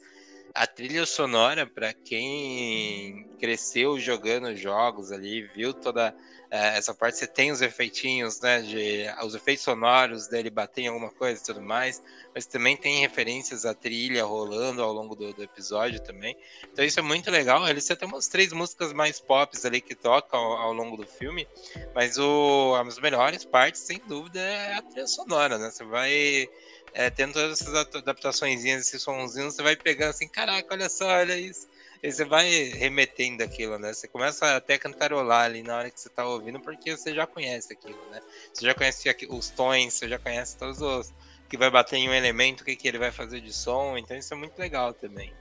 [0.55, 6.15] a trilha sonora, para quem cresceu jogando jogos ali, viu toda
[6.49, 8.61] é, essa parte, você tem os efeitinhos, né?
[8.61, 12.01] De, os efeitos sonoros dele bater em alguma coisa e tudo mais,
[12.33, 16.37] mas também tem referências à trilha rolando ao longo do, do episódio também.
[16.73, 17.67] Então isso é muito legal.
[17.69, 21.49] Eles têm umas três músicas mais pops ali que tocam ao, ao longo do filme,
[21.93, 25.69] mas o, as melhores partes, sem dúvida, é a trilha sonora, né?
[25.69, 26.49] Você vai
[26.95, 31.37] é, tendo todas essas adaptações, esses sonzinhos, você vai pegando assim, caraca, olha só, olha
[31.37, 31.67] isso.
[32.01, 33.93] E você vai remetendo aquilo, né?
[33.93, 37.27] Você começa até a cantarolar ali na hora que você tá ouvindo, porque você já
[37.27, 38.21] conhece aquilo, né?
[38.53, 41.13] Você já conhece os tons, você já conhece todos os.
[41.49, 44.17] que vai bater em um elemento, o que, que ele vai fazer de som, então
[44.17, 45.33] isso é muito legal também.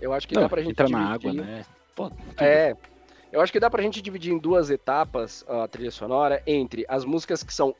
[0.00, 0.70] Eu acho que Não, dá pra gente.
[0.70, 1.04] Entra dividir...
[1.04, 1.66] na água, né?
[1.94, 2.74] Pô, é.
[3.32, 7.04] Eu acho que dá pra gente dividir em duas etapas a trilha sonora entre as
[7.04, 7.74] músicas que são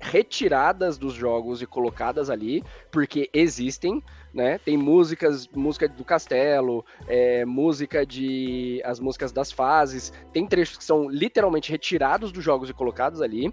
[0.00, 4.58] retiradas dos jogos e colocadas ali, porque existem, né?
[4.58, 8.80] Tem músicas, música do castelo, é, música de.
[8.84, 13.52] as músicas das fases, tem trechos que são literalmente retirados dos jogos e colocados ali.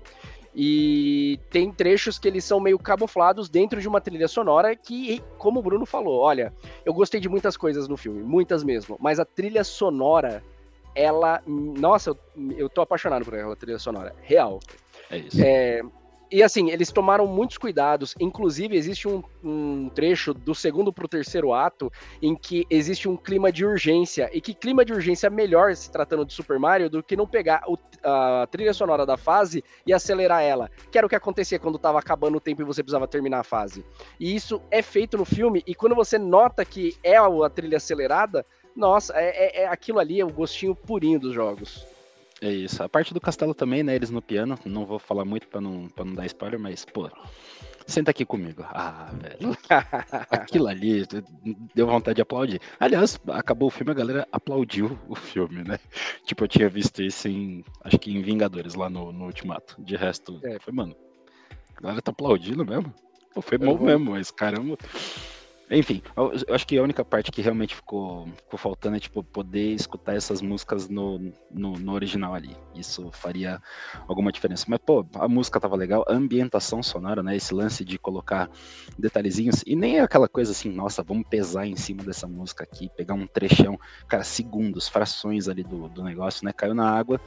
[0.57, 5.59] E tem trechos que eles são meio camuflados dentro de uma trilha sonora que, como
[5.59, 6.53] o Bruno falou, olha,
[6.85, 10.41] eu gostei de muitas coisas no filme, muitas mesmo, mas a trilha sonora,
[10.95, 11.41] ela.
[11.45, 12.17] Nossa, eu,
[12.57, 14.15] eu tô apaixonado por ela, a trilha sonora.
[14.21, 14.61] Real.
[15.11, 15.41] É isso.
[15.43, 15.81] É,
[16.31, 18.15] e assim, eles tomaram muitos cuidados.
[18.19, 23.15] Inclusive, existe um, um trecho do segundo para o terceiro ato em que existe um
[23.15, 24.29] clima de urgência.
[24.33, 27.27] E que clima de urgência é melhor se tratando de Super Mario do que não
[27.27, 30.69] pegar o, a trilha sonora da fase e acelerar ela.
[30.91, 33.43] Que era o que acontecia quando estava acabando o tempo e você precisava terminar a
[33.43, 33.85] fase.
[34.19, 38.45] E isso é feito no filme, e quando você nota que é a trilha acelerada,
[38.75, 41.85] nossa, é, é, é aquilo ali, é o gostinho purinho dos jogos.
[42.41, 42.83] É isso.
[42.83, 43.95] A parte do castelo também, né?
[43.95, 44.57] Eles no piano.
[44.65, 47.09] Não vou falar muito pra não, pra não dar spoiler, mas, pô,
[47.87, 48.63] senta aqui comigo.
[48.67, 49.57] Ah, velho.
[50.29, 51.05] Aquilo ali
[51.73, 52.59] deu vontade de aplaudir.
[52.79, 55.79] Aliás, acabou o filme, a galera aplaudiu o filme, né?
[56.25, 57.63] Tipo, eu tinha visto isso em.
[57.83, 59.75] Acho que em Vingadores, lá no, no Ultimato.
[59.81, 60.59] De resto, é.
[60.59, 60.95] foi, mano.
[61.77, 62.93] A galera tá aplaudindo mesmo.
[63.33, 64.77] Pô, foi bom mesmo, mas caramba.
[65.69, 69.73] Enfim, eu, acho que a única parte que realmente ficou, ficou faltando é tipo, poder
[69.73, 71.17] escutar essas músicas no,
[71.49, 72.55] no, no, original ali.
[72.75, 73.59] Isso faria
[74.07, 74.65] alguma diferença.
[74.67, 77.35] Mas, pô, a música tava legal, a ambientação sonora, né?
[77.35, 78.47] Esse lance de colocar
[78.97, 79.63] detalhezinhos.
[79.65, 83.15] E nem é aquela coisa assim, nossa, vamos pesar em cima dessa música aqui, pegar
[83.15, 86.53] um trechão, cara, segundos, frações ali do, do negócio, né?
[86.53, 87.19] Caiu na água,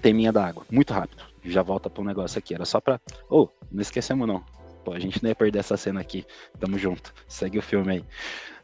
[0.00, 1.22] teminha da água, muito rápido.
[1.44, 2.52] Já volta pro negócio aqui.
[2.52, 3.00] Era só pra.
[3.30, 4.44] Ô, oh, não esquecemos não
[4.84, 6.26] Pô, a gente não ia perder essa cena aqui.
[6.58, 7.12] Tamo junto.
[7.28, 8.04] Segue o filme aí.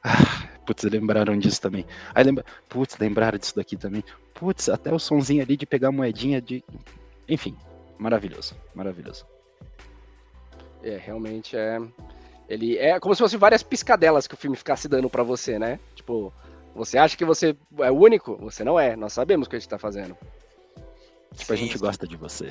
[0.02, 1.84] Ah, putz, lembraram disso também.
[2.14, 2.44] Aí lembra.
[2.68, 4.02] Putz, lembraram disso daqui também.
[4.34, 6.64] Putz, até o sonzinho ali de pegar a moedinha de.
[7.28, 7.56] Enfim,
[7.98, 8.54] maravilhoso.
[8.74, 9.26] Maravilhoso.
[10.82, 11.80] É, realmente é.
[12.48, 15.78] Ele é como se fosse várias piscadelas que o filme ficasse dando para você, né?
[15.94, 16.32] Tipo,
[16.74, 18.36] você acha que você é o único?
[18.36, 18.96] Você não é.
[18.96, 20.16] Nós sabemos o que a gente tá fazendo.
[21.34, 22.48] Tipo, Sim, a gente gosta de você.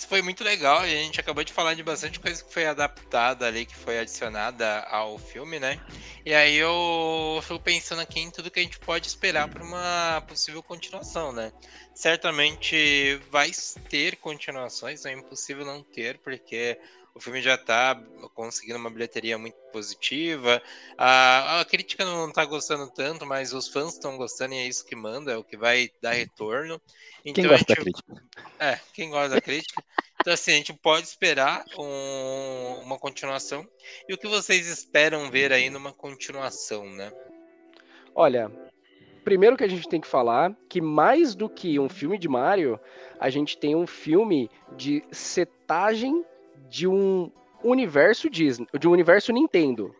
[0.00, 2.64] Isso foi muito legal e a gente acabou de falar de bastante coisa que foi
[2.64, 5.78] adaptada ali, que foi adicionada ao filme, né?
[6.24, 10.24] E aí eu fico pensando aqui em tudo que a gente pode esperar para uma
[10.26, 11.52] possível continuação, né?
[11.94, 13.50] Certamente vai
[13.90, 16.78] ter continuações, é impossível não ter, porque
[17.14, 18.00] o filme já está
[18.34, 20.62] conseguindo uma bilheteria muito positiva.
[20.96, 24.84] A, a crítica não está gostando tanto, mas os fãs estão gostando e é isso
[24.84, 26.80] que manda, é o que vai dar retorno.
[27.24, 28.24] Então, quem gosta gente, da crítica?
[28.58, 29.82] É, quem gosta da crítica.
[30.20, 33.66] Então, assim, a gente pode esperar um, uma continuação.
[34.08, 37.10] E o que vocês esperam ver aí numa continuação, né?
[38.14, 38.50] Olha,
[39.24, 42.78] primeiro que a gente tem que falar que mais do que um filme de Mario,
[43.18, 46.24] a gente tem um filme de setagem
[46.68, 47.30] de um
[47.62, 49.94] universo Disney, de um universo Nintendo,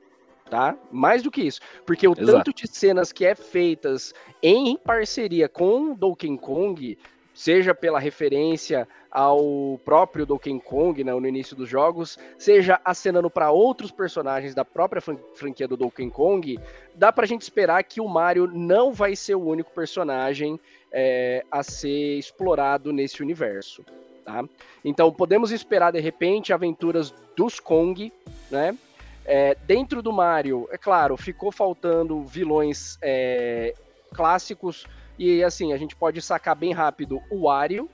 [0.49, 0.77] tá?
[0.91, 2.33] Mais do que isso, porque o Exato.
[2.33, 6.99] tanto de cenas que é feitas em parceria com Donkey Kong,
[7.33, 13.51] seja pela referência ao próprio Donkey Kong né, no início dos jogos, seja acenando para
[13.51, 15.03] outros personagens da própria
[15.35, 16.59] franquia do Donkey Kong,
[16.95, 20.59] dá pra gente esperar que o Mario não vai ser o único personagem
[20.93, 23.85] é, a ser explorado nesse universo.
[24.31, 24.45] Tá?
[24.85, 28.13] Então podemos esperar de repente aventuras dos Kong,
[28.51, 28.77] né?
[29.25, 33.75] É, dentro do Mario, é claro, ficou faltando vilões é,
[34.15, 34.87] clássicos
[35.19, 37.89] e assim a gente pode sacar bem rápido o Wario,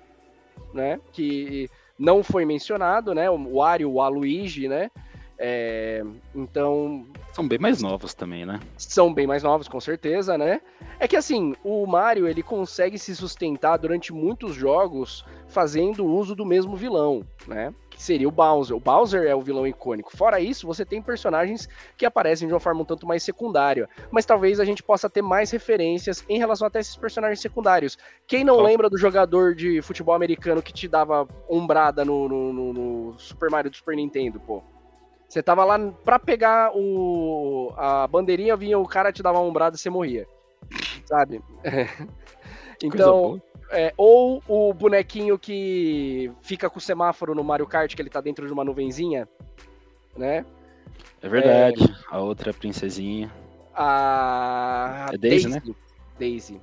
[0.72, 1.00] né?
[1.12, 1.68] Que
[1.98, 3.30] não foi mencionado, né?
[3.30, 4.90] O Wario, o Aluigi, né?
[5.38, 6.02] É,
[6.34, 7.06] então.
[7.32, 8.58] São bem mais novos também, né?
[8.78, 10.60] São bem mais novos, com certeza, né?
[10.98, 16.46] É que assim, o Mario ele consegue se sustentar durante muitos jogos fazendo uso do
[16.46, 17.74] mesmo vilão, né?
[17.90, 18.76] Que seria o Bowser.
[18.76, 20.16] O Bowser é o vilão icônico.
[20.16, 21.68] Fora isso, você tem personagens
[21.98, 23.88] que aparecem de uma forma um tanto mais secundária.
[24.10, 27.98] Mas talvez a gente possa ter mais referências em relação até esses personagens secundários.
[28.26, 32.72] Quem não lembra do jogador de futebol americano que te dava umbrada no, no, no,
[32.72, 34.62] no Super Mario do Super Nintendo, pô?
[35.28, 39.76] Você tava lá pra pegar o, a bandeirinha, vinha o cara te dava uma ombrada
[39.76, 40.26] e você morria.
[41.04, 41.42] Sabe?
[42.82, 43.40] então.
[43.72, 48.20] É, ou o bonequinho que fica com o semáforo no Mario Kart, que ele tá
[48.20, 49.28] dentro de uma nuvenzinha,
[50.16, 50.46] né?
[51.20, 51.82] É verdade.
[51.82, 53.32] É, a outra princesinha.
[53.74, 55.10] A.
[55.12, 55.74] É Daisy, Daisy né?
[56.16, 56.60] Daisy.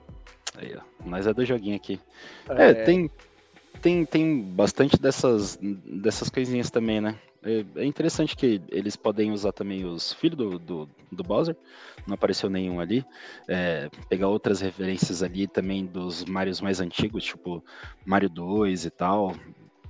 [0.55, 0.82] Aí, ó.
[1.05, 1.99] Mas é do joguinho aqui.
[2.49, 3.11] É, é, tem,
[3.82, 7.20] tem, tem bastante dessas, dessas coisinhas também, né?
[7.44, 11.56] É, é interessante que eles podem usar também os filhos do, do, do Bowser,
[12.08, 13.06] não apareceu nenhum ali.
[13.48, 17.64] É, pegar outras referências ali também dos Marios mais antigos, tipo
[18.06, 19.36] Mario 2 e tal.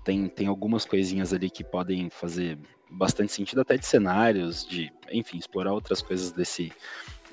[0.04, 2.58] Tem, tem algumas coisinhas ali que podem fazer
[2.90, 6.72] bastante sentido, até de cenários, de, enfim, explorar outras coisas desse,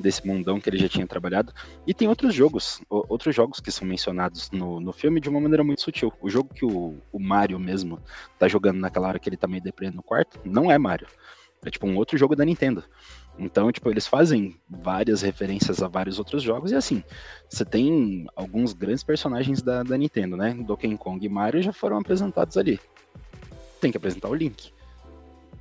[0.00, 1.52] desse mundão que ele já tinha trabalhado.
[1.86, 5.62] E tem outros jogos, outros jogos que são mencionados no, no filme de uma maneira
[5.62, 6.12] muito sutil.
[6.20, 8.00] O jogo que o, o Mario mesmo
[8.38, 11.06] tá jogando naquela hora que ele tá meio deprimido no quarto, não é Mario.
[11.64, 12.82] É tipo um outro jogo da Nintendo.
[13.38, 17.02] Então, tipo, eles fazem várias referências a vários outros jogos, e assim,
[17.48, 20.54] você tem alguns grandes personagens da, da Nintendo, né?
[20.54, 22.78] Donkey Kong e Mario já foram apresentados ali.
[23.80, 24.72] Tem que apresentar o Link.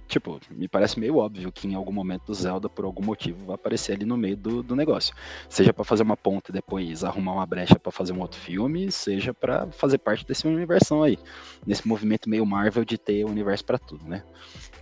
[0.09, 3.53] Tipo, me parece meio óbvio que em algum momento o Zelda, por algum motivo, vai
[3.53, 5.13] aparecer ali no meio do, do negócio.
[5.47, 8.91] Seja para fazer uma ponta e depois arrumar uma brecha para fazer um outro filme,
[8.91, 11.19] seja para fazer parte desse universo aí.
[11.63, 14.23] Nesse movimento meio Marvel de ter universo para tudo, né?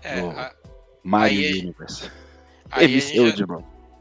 [0.01, 0.55] É, a...
[1.03, 2.09] Mario aí, Universe.
[2.71, 3.45] Aí já...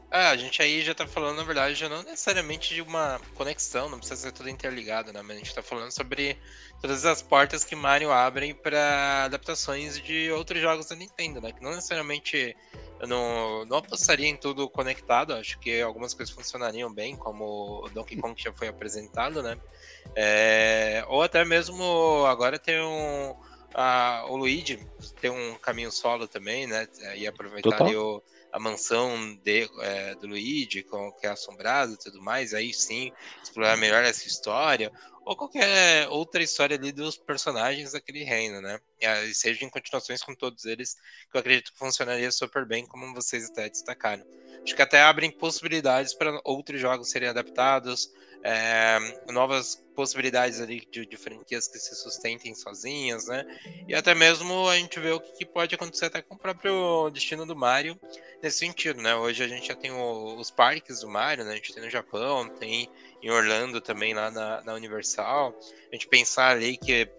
[0.09, 3.89] É, a gente aí já tá falando, na verdade, já não necessariamente de uma conexão,
[3.89, 5.21] não precisa ser tudo interligado, né?
[5.21, 6.37] Mas a gente tá falando sobre
[6.81, 11.51] todas as portas que Mario abre para adaptações de outros jogos da Nintendo, né?
[11.51, 12.55] Que não necessariamente
[13.01, 17.89] eu não, não apostaria em tudo conectado, acho que algumas coisas funcionariam bem, como o
[17.89, 19.57] Donkey Kong já foi apresentado, né?
[20.15, 23.35] É, ou até mesmo agora tem um.
[23.73, 24.79] A, o Luigi
[25.21, 26.87] tem um caminho solo também, né?
[27.15, 28.23] E aproveitar o
[28.57, 33.11] a mansão de, é, do Luigi, com, que é assombrado e tudo mais, aí sim,
[33.41, 34.91] explorar melhor essa história,
[35.23, 38.79] ou qualquer outra história ali dos personagens daquele reino, né?
[38.99, 40.95] E seja em continuações com todos eles,
[41.29, 44.25] que eu acredito que funcionaria super bem, como vocês até destacaram.
[44.63, 48.11] Acho que até abrem possibilidades para outros jogos serem adaptados,
[48.43, 48.97] é,
[49.31, 53.43] novas possibilidades ali de, de, franquias que se sustentem sozinhas, né?
[53.87, 57.47] E até mesmo a gente vê o que, pode acontecer até com o próprio destino
[57.47, 57.99] do Mario
[58.39, 59.15] nesse sentido, né?
[59.15, 61.53] Hoje a gente já tem o, os parques do Mario, né?
[61.53, 62.87] A gente tem no Japão, tem
[63.23, 65.57] em Orlando também lá na, na Universal.
[65.91, 67.09] A gente pensar ali que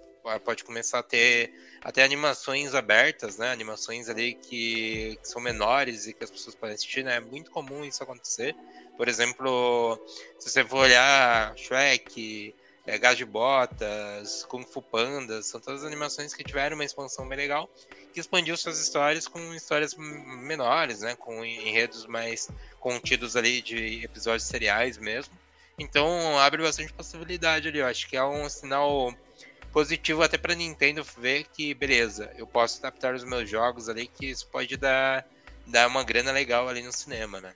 [0.44, 1.52] pode começar a ter
[1.82, 3.50] até animações abertas, né?
[3.50, 7.16] Animações ali que, que, são menores e que as pessoas podem assistir, né?
[7.16, 8.54] É muito comum isso acontecer.
[8.96, 9.98] Por exemplo,
[10.38, 12.54] se você for olhar Shrek,
[12.88, 17.36] é, Gás de Botas, Kung Fu Pandas, são todas animações que tiveram uma expansão bem
[17.36, 17.68] legal,
[18.14, 21.14] que expandiu suas histórias com histórias menores, né?
[21.14, 22.48] Com enredos mais
[22.80, 25.34] contidos ali de episódios seriais mesmo.
[25.78, 27.78] Então abre bastante possibilidade ali.
[27.78, 29.14] Eu acho que é um sinal
[29.70, 34.30] positivo até para Nintendo ver que, beleza, eu posso adaptar os meus jogos ali, que
[34.30, 35.26] isso pode dar,
[35.66, 37.54] dar uma grana legal ali no cinema, né?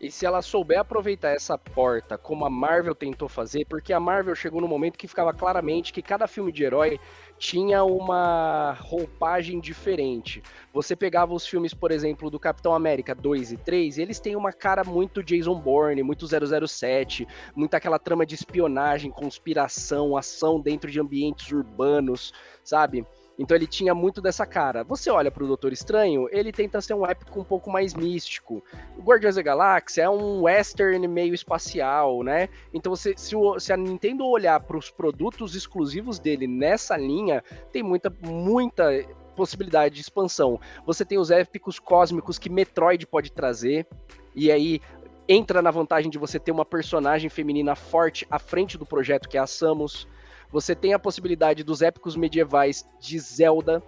[0.00, 4.34] E se ela souber aproveitar essa porta, como a Marvel tentou fazer, porque a Marvel
[4.34, 7.00] chegou no momento que ficava claramente que cada filme de herói
[7.36, 10.40] tinha uma roupagem diferente.
[10.72, 14.52] Você pegava os filmes, por exemplo, do Capitão América 2 e 3, eles têm uma
[14.52, 17.26] cara muito Jason Bourne, muito 007,
[17.56, 22.32] muito aquela trama de espionagem, conspiração, ação dentro de ambientes urbanos,
[22.62, 23.04] sabe?
[23.38, 24.82] Então ele tinha muito dessa cara.
[24.84, 28.62] Você olha para o Doutor Estranho, ele tenta ser um épico um pouco mais místico.
[28.96, 32.48] O Guardiões da Galáxia é um western meio espacial, né?
[32.74, 37.44] Então você, se, o, se a Nintendo olhar para os produtos exclusivos dele nessa linha,
[37.72, 39.04] tem muita, muita
[39.36, 40.60] possibilidade de expansão.
[40.84, 43.86] Você tem os épicos cósmicos que Metroid pode trazer,
[44.34, 44.80] e aí
[45.28, 49.36] entra na vantagem de você ter uma personagem feminina forte à frente do projeto, que
[49.36, 50.08] é a Samus.
[50.50, 53.82] Você tem a possibilidade dos épicos medievais de Zelda,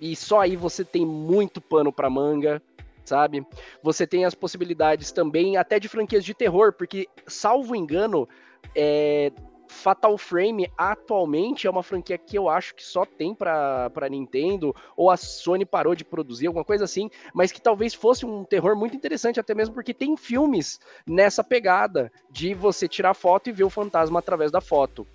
[0.00, 2.62] e só aí você tem muito pano para manga,
[3.04, 3.46] sabe?
[3.82, 8.28] Você tem as possibilidades também até de franquias de terror, porque, salvo engano,
[8.74, 9.30] é,
[9.70, 15.10] Fatal Frame atualmente é uma franquia que eu acho que só tem para Nintendo, ou
[15.10, 18.96] a Sony parou de produzir, alguma coisa assim, mas que talvez fosse um terror muito
[18.96, 23.70] interessante, até mesmo porque tem filmes nessa pegada de você tirar foto e ver o
[23.70, 25.06] fantasma através da foto.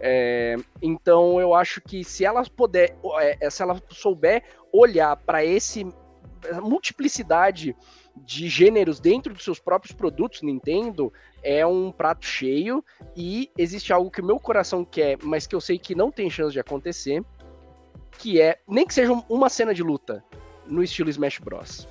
[0.00, 5.86] É, então eu acho que se ela puder, é, se ela souber olhar para esse
[6.62, 7.74] multiplicidade
[8.16, 12.84] de gêneros dentro dos seus próprios produtos Nintendo, é um prato cheio
[13.16, 16.30] e existe algo que o meu coração quer, mas que eu sei que não tem
[16.30, 17.22] chance de acontecer,
[18.18, 20.24] que é nem que seja uma cena de luta
[20.66, 21.86] no estilo Smash Bros.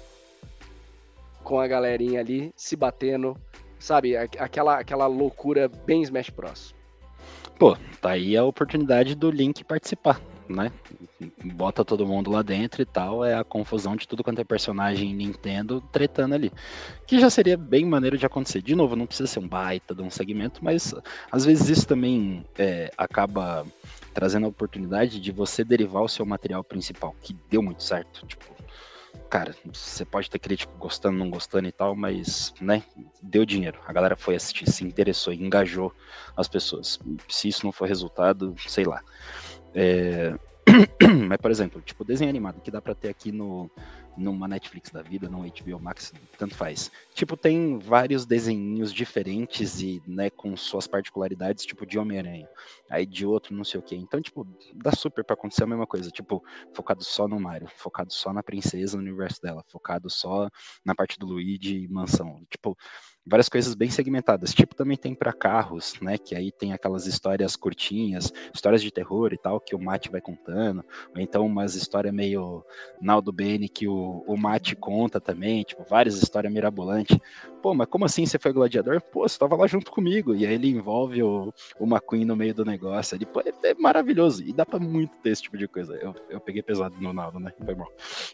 [1.44, 3.38] Com a galerinha ali se batendo,
[3.80, 6.77] sabe, aquela aquela loucura bem Smash Bros.
[7.58, 10.72] Pô, tá aí a oportunidade do Link participar, né?
[11.44, 15.12] Bota todo mundo lá dentro e tal, é a confusão de tudo quanto é personagem
[15.12, 16.52] Nintendo tretando ali.
[17.08, 18.62] Que já seria bem maneiro de acontecer.
[18.62, 20.94] De novo, não precisa ser um baita de um segmento, mas
[21.32, 23.66] às vezes isso também é, acaba
[24.14, 28.26] trazendo a oportunidade de você derivar o seu material principal, que deu muito certo.
[28.28, 28.57] Tipo,
[29.30, 32.84] cara, você pode ter crítico gostando, não gostando e tal, mas, né,
[33.22, 33.80] deu dinheiro.
[33.86, 35.94] A galera foi assistir, se interessou, engajou
[36.36, 37.00] as pessoas.
[37.30, 39.02] Se isso não for resultado, sei lá.
[39.74, 40.34] É...
[41.28, 43.72] mas, por exemplo, tipo, desenho animado que dá para ter aqui no,
[44.18, 46.92] numa Netflix da vida, num HBO Max, tanto faz.
[47.14, 52.50] Tipo, tem vários desenhinhos diferentes e, né, com suas particularidades, tipo de Homem-Aranha.
[52.90, 53.96] Aí de outro, não sei o quê.
[53.96, 56.10] Então, tipo, dá super pra acontecer a mesma coisa.
[56.10, 56.44] Tipo,
[56.74, 60.50] focado só no Mario, focado só na princesa, no universo dela, focado só
[60.84, 62.42] na parte do Luigi e mansão.
[62.50, 62.78] Tipo,
[63.28, 64.54] várias coisas bem segmentadas.
[64.54, 66.18] Tipo, também tem para carros, né?
[66.18, 70.22] Que aí tem aquelas histórias curtinhas, histórias de terror e tal, que o Mate vai
[70.22, 70.84] contando.
[71.14, 72.64] Ou então umas histórias meio
[73.02, 77.18] Naldo Bene que o, o Mate conta também, tipo, várias histórias mirabolantes.
[77.62, 79.02] Pô, mas como assim você foi gladiador?
[79.02, 80.34] Pô, você tava lá junto comigo.
[80.34, 83.16] E aí ele envolve o, o McQueen no meio do negócio.
[83.16, 84.44] Ele, pô, é, é maravilhoso.
[84.44, 85.96] E dá pra muito ter esse tipo de coisa.
[85.96, 87.52] Eu, eu peguei pesado no Naldo, né?
[87.66, 87.88] Foi bom.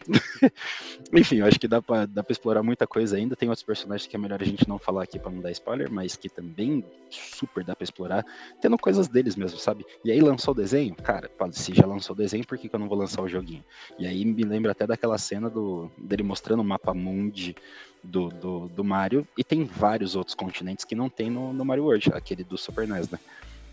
[1.12, 3.34] Enfim, eu acho que dá pra, dá pra explorar muita coisa ainda.
[3.34, 5.90] Tem outros personagens que é melhor a gente não falar aqui para não dar spoiler,
[5.90, 8.24] mas que também super dá para explorar,
[8.60, 9.84] tendo coisas deles mesmo, sabe?
[10.04, 12.80] E aí lançou o desenho, cara, se já lançou o desenho, por que, que eu
[12.80, 13.64] não vou lançar o joguinho?
[13.98, 17.54] E aí me lembra até daquela cena do, dele mostrando o mapa mundi
[18.02, 21.84] do, do, do Mario, e tem vários outros continentes que não tem no, no Mario
[21.84, 23.18] World, aquele do Super NES, né?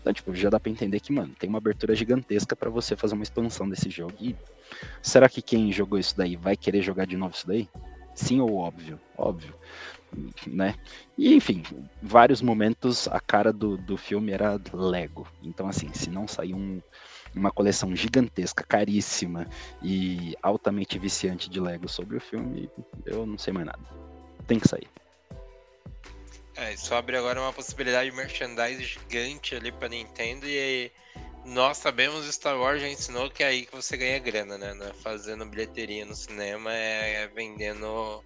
[0.00, 3.14] Então, tipo, já dá pra entender que, mano, tem uma abertura gigantesca para você fazer
[3.14, 4.14] uma expansão desse jogo.
[4.20, 4.34] E
[5.00, 7.68] será que quem jogou isso daí vai querer jogar de novo isso daí?
[8.12, 9.00] Sim ou óbvio?
[9.16, 9.54] Óbvio
[10.46, 10.74] né?
[11.16, 11.62] E enfim,
[12.02, 15.26] vários momentos a cara do, do filme era Lego.
[15.42, 16.80] Então, assim, se não sair um,
[17.34, 19.46] uma coleção gigantesca, caríssima
[19.82, 22.70] e altamente viciante de Lego sobre o filme,
[23.06, 23.82] eu não sei mais nada.
[24.46, 24.88] Tem que sair.
[26.56, 30.92] É, isso abre agora uma possibilidade de merchandise gigante ali pra Nintendo e
[31.44, 34.76] nós sabemos Star Wars já ensinou que é aí que você ganha grana, né?
[34.88, 38.22] É fazendo bilheteria no cinema, é, é vendendo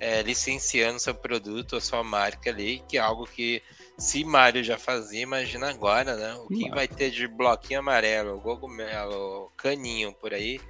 [0.00, 3.62] é, licenciando seu produto, a sua marca ali, que é algo que
[3.96, 6.34] se Mario já fazia, imagina agora, né?
[6.34, 10.60] O que vai ter de bloquinho amarelo, cogumelo, caninho por aí,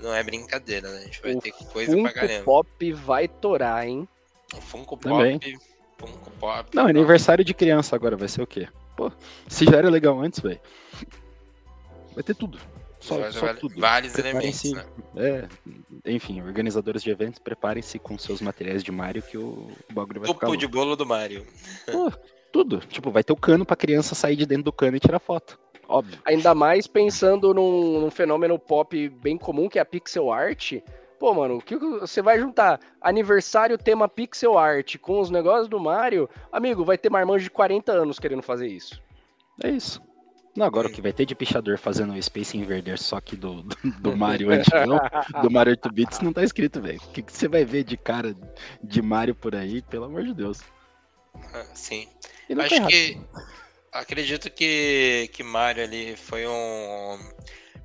[0.00, 0.98] não é brincadeira, né?
[0.98, 2.44] A gente vai o ter coisa Funko pra caramba.
[2.44, 4.08] Pop vai torar, hein?
[4.54, 5.58] O Funko Pop.
[5.98, 6.70] Funko Pop.
[6.72, 8.68] Não, aniversário de criança agora vai ser o quê?
[8.96, 9.12] Pô,
[9.48, 10.60] se já era legal antes, velho.
[12.14, 12.58] Vai ter tudo.
[13.00, 13.80] Só, só tudo.
[13.80, 14.84] Vários elementos, né?
[15.16, 15.48] É,
[16.04, 20.40] enfim, organizadores de eventos, preparem-se com seus materiais de Mario que o bagulho vai Topo
[20.40, 21.46] ficar de bolo do Mario.
[21.90, 22.12] Pô,
[22.52, 22.80] tudo.
[22.80, 25.58] Tipo, vai ter o cano pra criança sair de dentro do cano e tirar foto.
[25.88, 26.18] Óbvio.
[26.24, 30.74] Ainda mais pensando num, num, fenômeno pop bem comum, que é a pixel art.
[31.18, 35.80] Pô, mano, o que você vai juntar aniversário tema pixel art com os negócios do
[35.80, 36.28] Mario?
[36.52, 39.02] Amigo, vai ter marmanjo de 40 anos querendo fazer isso.
[39.64, 40.00] É isso.
[40.58, 43.62] Não, agora o que vai ter de pichador fazendo o Space Invader só que do,
[43.62, 44.98] do, do Mario antigão,
[45.40, 46.98] do Mario 8 bits, não tá escrito, velho.
[46.98, 48.34] O que, que você vai ver de cara
[48.82, 50.58] de Mario por aí, pelo amor de Deus.
[51.54, 52.08] Ah, sim.
[52.58, 53.20] Acho que.
[53.92, 57.18] Acredito que, que Mario ali foi um.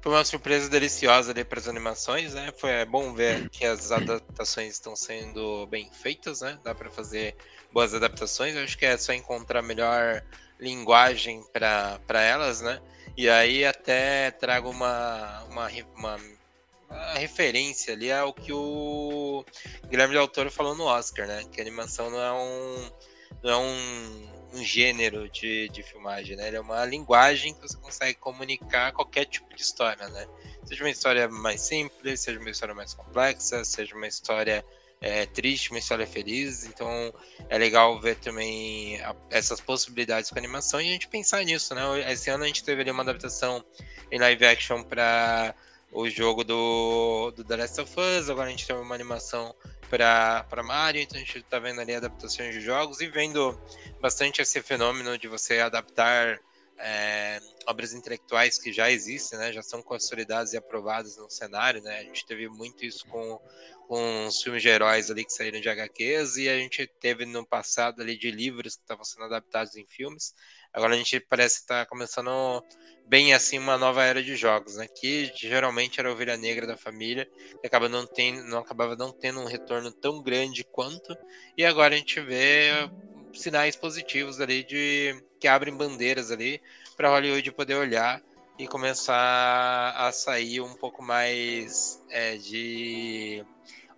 [0.01, 2.51] Foi uma surpresa deliciosa ali para as animações, né?
[2.57, 6.57] Foi é bom ver que as adaptações estão sendo bem feitas, né?
[6.63, 7.35] Dá para fazer
[7.71, 8.57] boas adaptações.
[8.57, 10.23] Acho que é só encontrar melhor
[10.63, 12.81] linguagem para elas, né?
[13.15, 16.19] E aí até trago uma, uma, uma,
[16.89, 19.45] uma, referência ali ao que o
[19.87, 21.43] Guilherme Del Toro falou no Oscar, né?
[21.51, 22.91] Que animação não é um,
[23.43, 26.47] não é um um gênero de, de filmagem, né?
[26.47, 30.27] Ele é uma linguagem que você consegue comunicar qualquer tipo de história, né?
[30.63, 34.63] Seja uma história mais simples, seja uma história mais complexa, seja uma história
[35.03, 36.63] é, triste, uma história feliz.
[36.63, 37.13] Então
[37.49, 42.11] é legal ver também a, essas possibilidades com animação e a gente pensar nisso, né?
[42.11, 43.63] Esse ano a gente teve ali uma adaptação
[44.09, 45.53] em live action para
[45.91, 49.53] o jogo do, do The Last of Us, agora a gente tem uma animação
[49.89, 53.59] para Mario, então a gente está vendo ali adaptações de jogos e vendo
[54.01, 56.39] bastante esse fenômeno de você adaptar
[56.79, 61.99] é, obras intelectuais que já existem, né, já são consolidadas e aprovadas no cenário, né,
[61.99, 63.39] a gente teve muito isso com,
[63.87, 67.45] com os filmes de heróis ali que saíram de HQs e a gente teve no
[67.47, 70.33] passado ali de livros que estavam sendo adaptados em filmes,
[70.73, 72.63] agora a gente parece estar tá começando
[73.05, 74.87] bem assim uma nova era de jogos, né?
[74.95, 77.27] Que geralmente era a ovelha negra da família,
[77.61, 81.17] que acaba não tendo, não acabava não tendo um retorno tão grande quanto,
[81.57, 82.89] e agora a gente vê
[83.33, 86.61] sinais positivos ali de que abrem bandeiras ali
[86.95, 88.21] para Hollywood poder olhar
[88.63, 93.45] e começar a sair um pouco mais é, de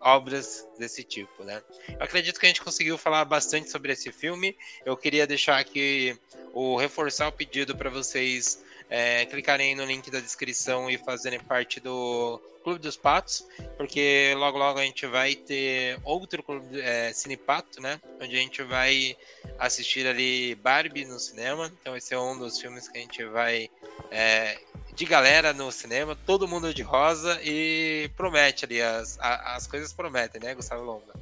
[0.02, 1.62] obras desse tipo, né?
[1.88, 4.58] Eu acredito que a gente conseguiu falar bastante sobre esse filme.
[4.84, 6.20] Eu queria deixar aqui
[6.52, 11.80] o reforçar o pedido para vocês é, clicarem no link da descrição e fazerem parte
[11.80, 13.46] do Clube dos Patos,
[13.78, 18.02] porque logo logo a gente vai ter outro clube, é, Cinepato, né?
[18.20, 19.16] Onde a gente vai
[19.60, 21.72] assistir ali Barbie no cinema.
[21.80, 23.70] Então esse é um dos filmes que a gente vai
[24.10, 24.58] é,
[24.96, 30.42] de galera no cinema, todo mundo de rosa e promete ali, as, as coisas prometem,
[30.42, 31.14] né, Gustavo Longa?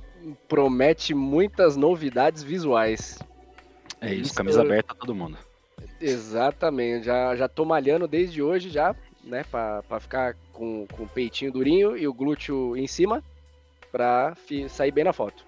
[0.47, 3.19] Promete muitas novidades visuais.
[3.99, 5.37] É isso, camisa aberta todo mundo.
[6.03, 8.93] Exatamente, já, já tô malhando desde hoje já,
[9.23, 13.23] né, pra, pra ficar com, com o peitinho durinho e o glúteo em cima,
[13.89, 15.45] pra fi, sair bem na foto.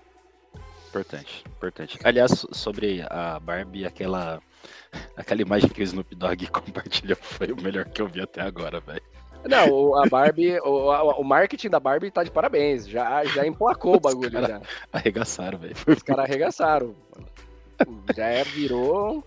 [0.87, 1.99] Importante, importante.
[2.05, 4.41] Aliás, sobre a Barbie, aquela,
[5.17, 8.79] aquela imagem que o Snoop Dogg compartilhou foi o melhor que eu vi até agora,
[8.79, 9.03] velho.
[9.43, 10.89] Não, a Barbie, o,
[11.19, 12.87] o, marketing da Barbie tá de parabéns.
[12.87, 14.31] Já, já emplacou o bagulho.
[14.31, 14.59] já.
[14.91, 15.75] Arregaçaram, velho.
[15.85, 16.95] Os caras arregaçaram.
[18.15, 19.23] Já é, virou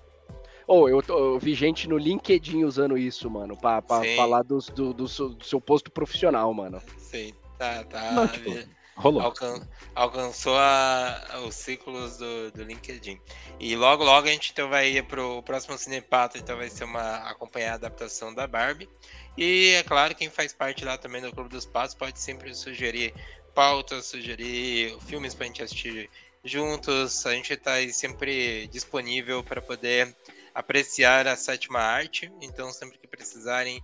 [0.69, 4.59] ou oh, eu, eu, vi gente no LinkedIn usando isso, mano, pra, pra falar do,
[4.59, 6.79] do, do, seu, do, seu, posto profissional, mano.
[6.99, 8.13] Sim, tá, tá.
[8.13, 8.51] Não, tipo,
[8.95, 9.23] rolou.
[9.23, 13.19] Alcan, alcançou a, os ciclos do, do LinkedIn.
[13.59, 17.17] E logo, logo a gente então vai ir pro próximo Cinepato, então vai ser uma
[17.31, 18.91] acompanhar a adaptação da Barbie.
[19.39, 23.15] E é claro, quem faz parte lá também do Clube dos Passos pode sempre sugerir
[23.55, 26.11] pautas, sugerir filmes pra gente assistir
[26.45, 27.25] juntos.
[27.25, 30.15] A gente está sempre disponível para poder
[30.59, 32.33] apreciar a sétima arte.
[32.43, 33.81] Então, sempre que precisarem,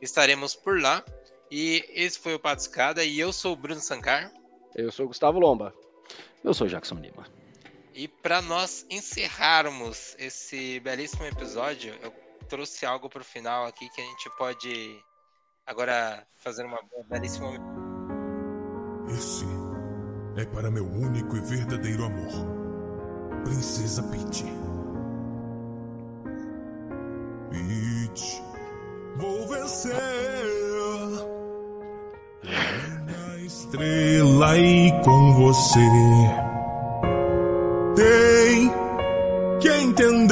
[0.00, 1.04] estaremos por lá.
[1.50, 4.32] E esse foi o Patuscada e eu sou o Bruno Sancar.
[4.74, 5.74] Eu sou o Gustavo Lomba.
[6.42, 7.26] Eu sou o Jackson Lima.
[7.92, 12.12] E para nós encerrarmos esse belíssimo episódio, eu
[12.48, 14.98] trouxe algo para o final aqui que a gente pode
[15.66, 17.52] agora fazer uma belíssima.
[19.10, 19.44] Esse
[20.38, 22.32] é para meu único e verdadeiro amor,
[23.44, 24.63] Princesa Peach.
[28.14, 28.42] Peach,
[29.16, 29.92] vou vencer.
[32.44, 35.80] Na estrela e com você.
[37.96, 38.72] Tem
[39.60, 40.30] que entender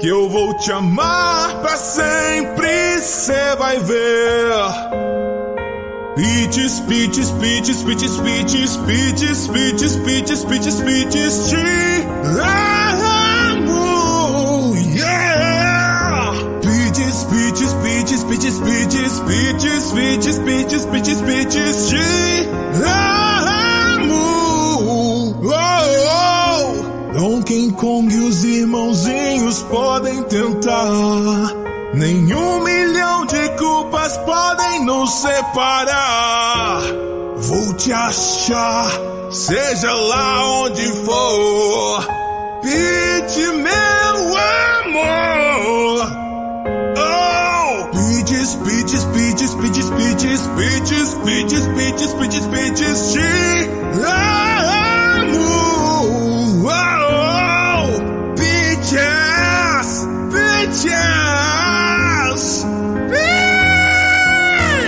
[0.00, 2.98] que eu vou te amar pra sempre.
[3.00, 4.52] Cê vai ver.
[6.16, 12.71] Peaches, peaches, peaches, peaches, peaches, peaches, peaches, peaches, peaches, peaches, te
[19.26, 22.48] Pites, pites, pites, pites, pites, te
[22.84, 23.62] amo.
[27.14, 31.54] Donkey Kong e os irmãozinhos podem tentar.
[31.94, 36.80] Nenhum milhão de culpas podem nos separar.
[37.36, 38.90] Vou te achar,
[39.30, 42.06] seja lá onde for.
[42.62, 44.38] Pite, meu
[44.78, 46.21] amor.
[50.56, 53.20] Pedes, pedes, pedes, pedes, pedes, pedes, te
[54.04, 55.46] amo.
[56.64, 60.92] Oh, pedes, pedes.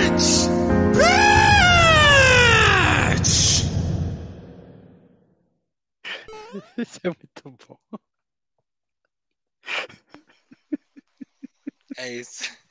[0.05, 0.29] Bitch!
[3.15, 3.45] Bitch!
[6.77, 7.79] Isso é muito bom.
[11.97, 12.64] É isso.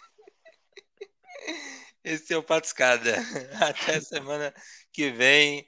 [2.05, 3.17] Esse é o Patuscada.
[3.61, 4.55] Até semana
[4.93, 5.67] que vem,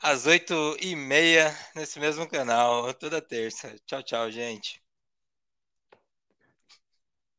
[0.00, 3.74] às oito e meia, nesse mesmo canal, toda terça.
[3.86, 4.82] Tchau, tchau, gente.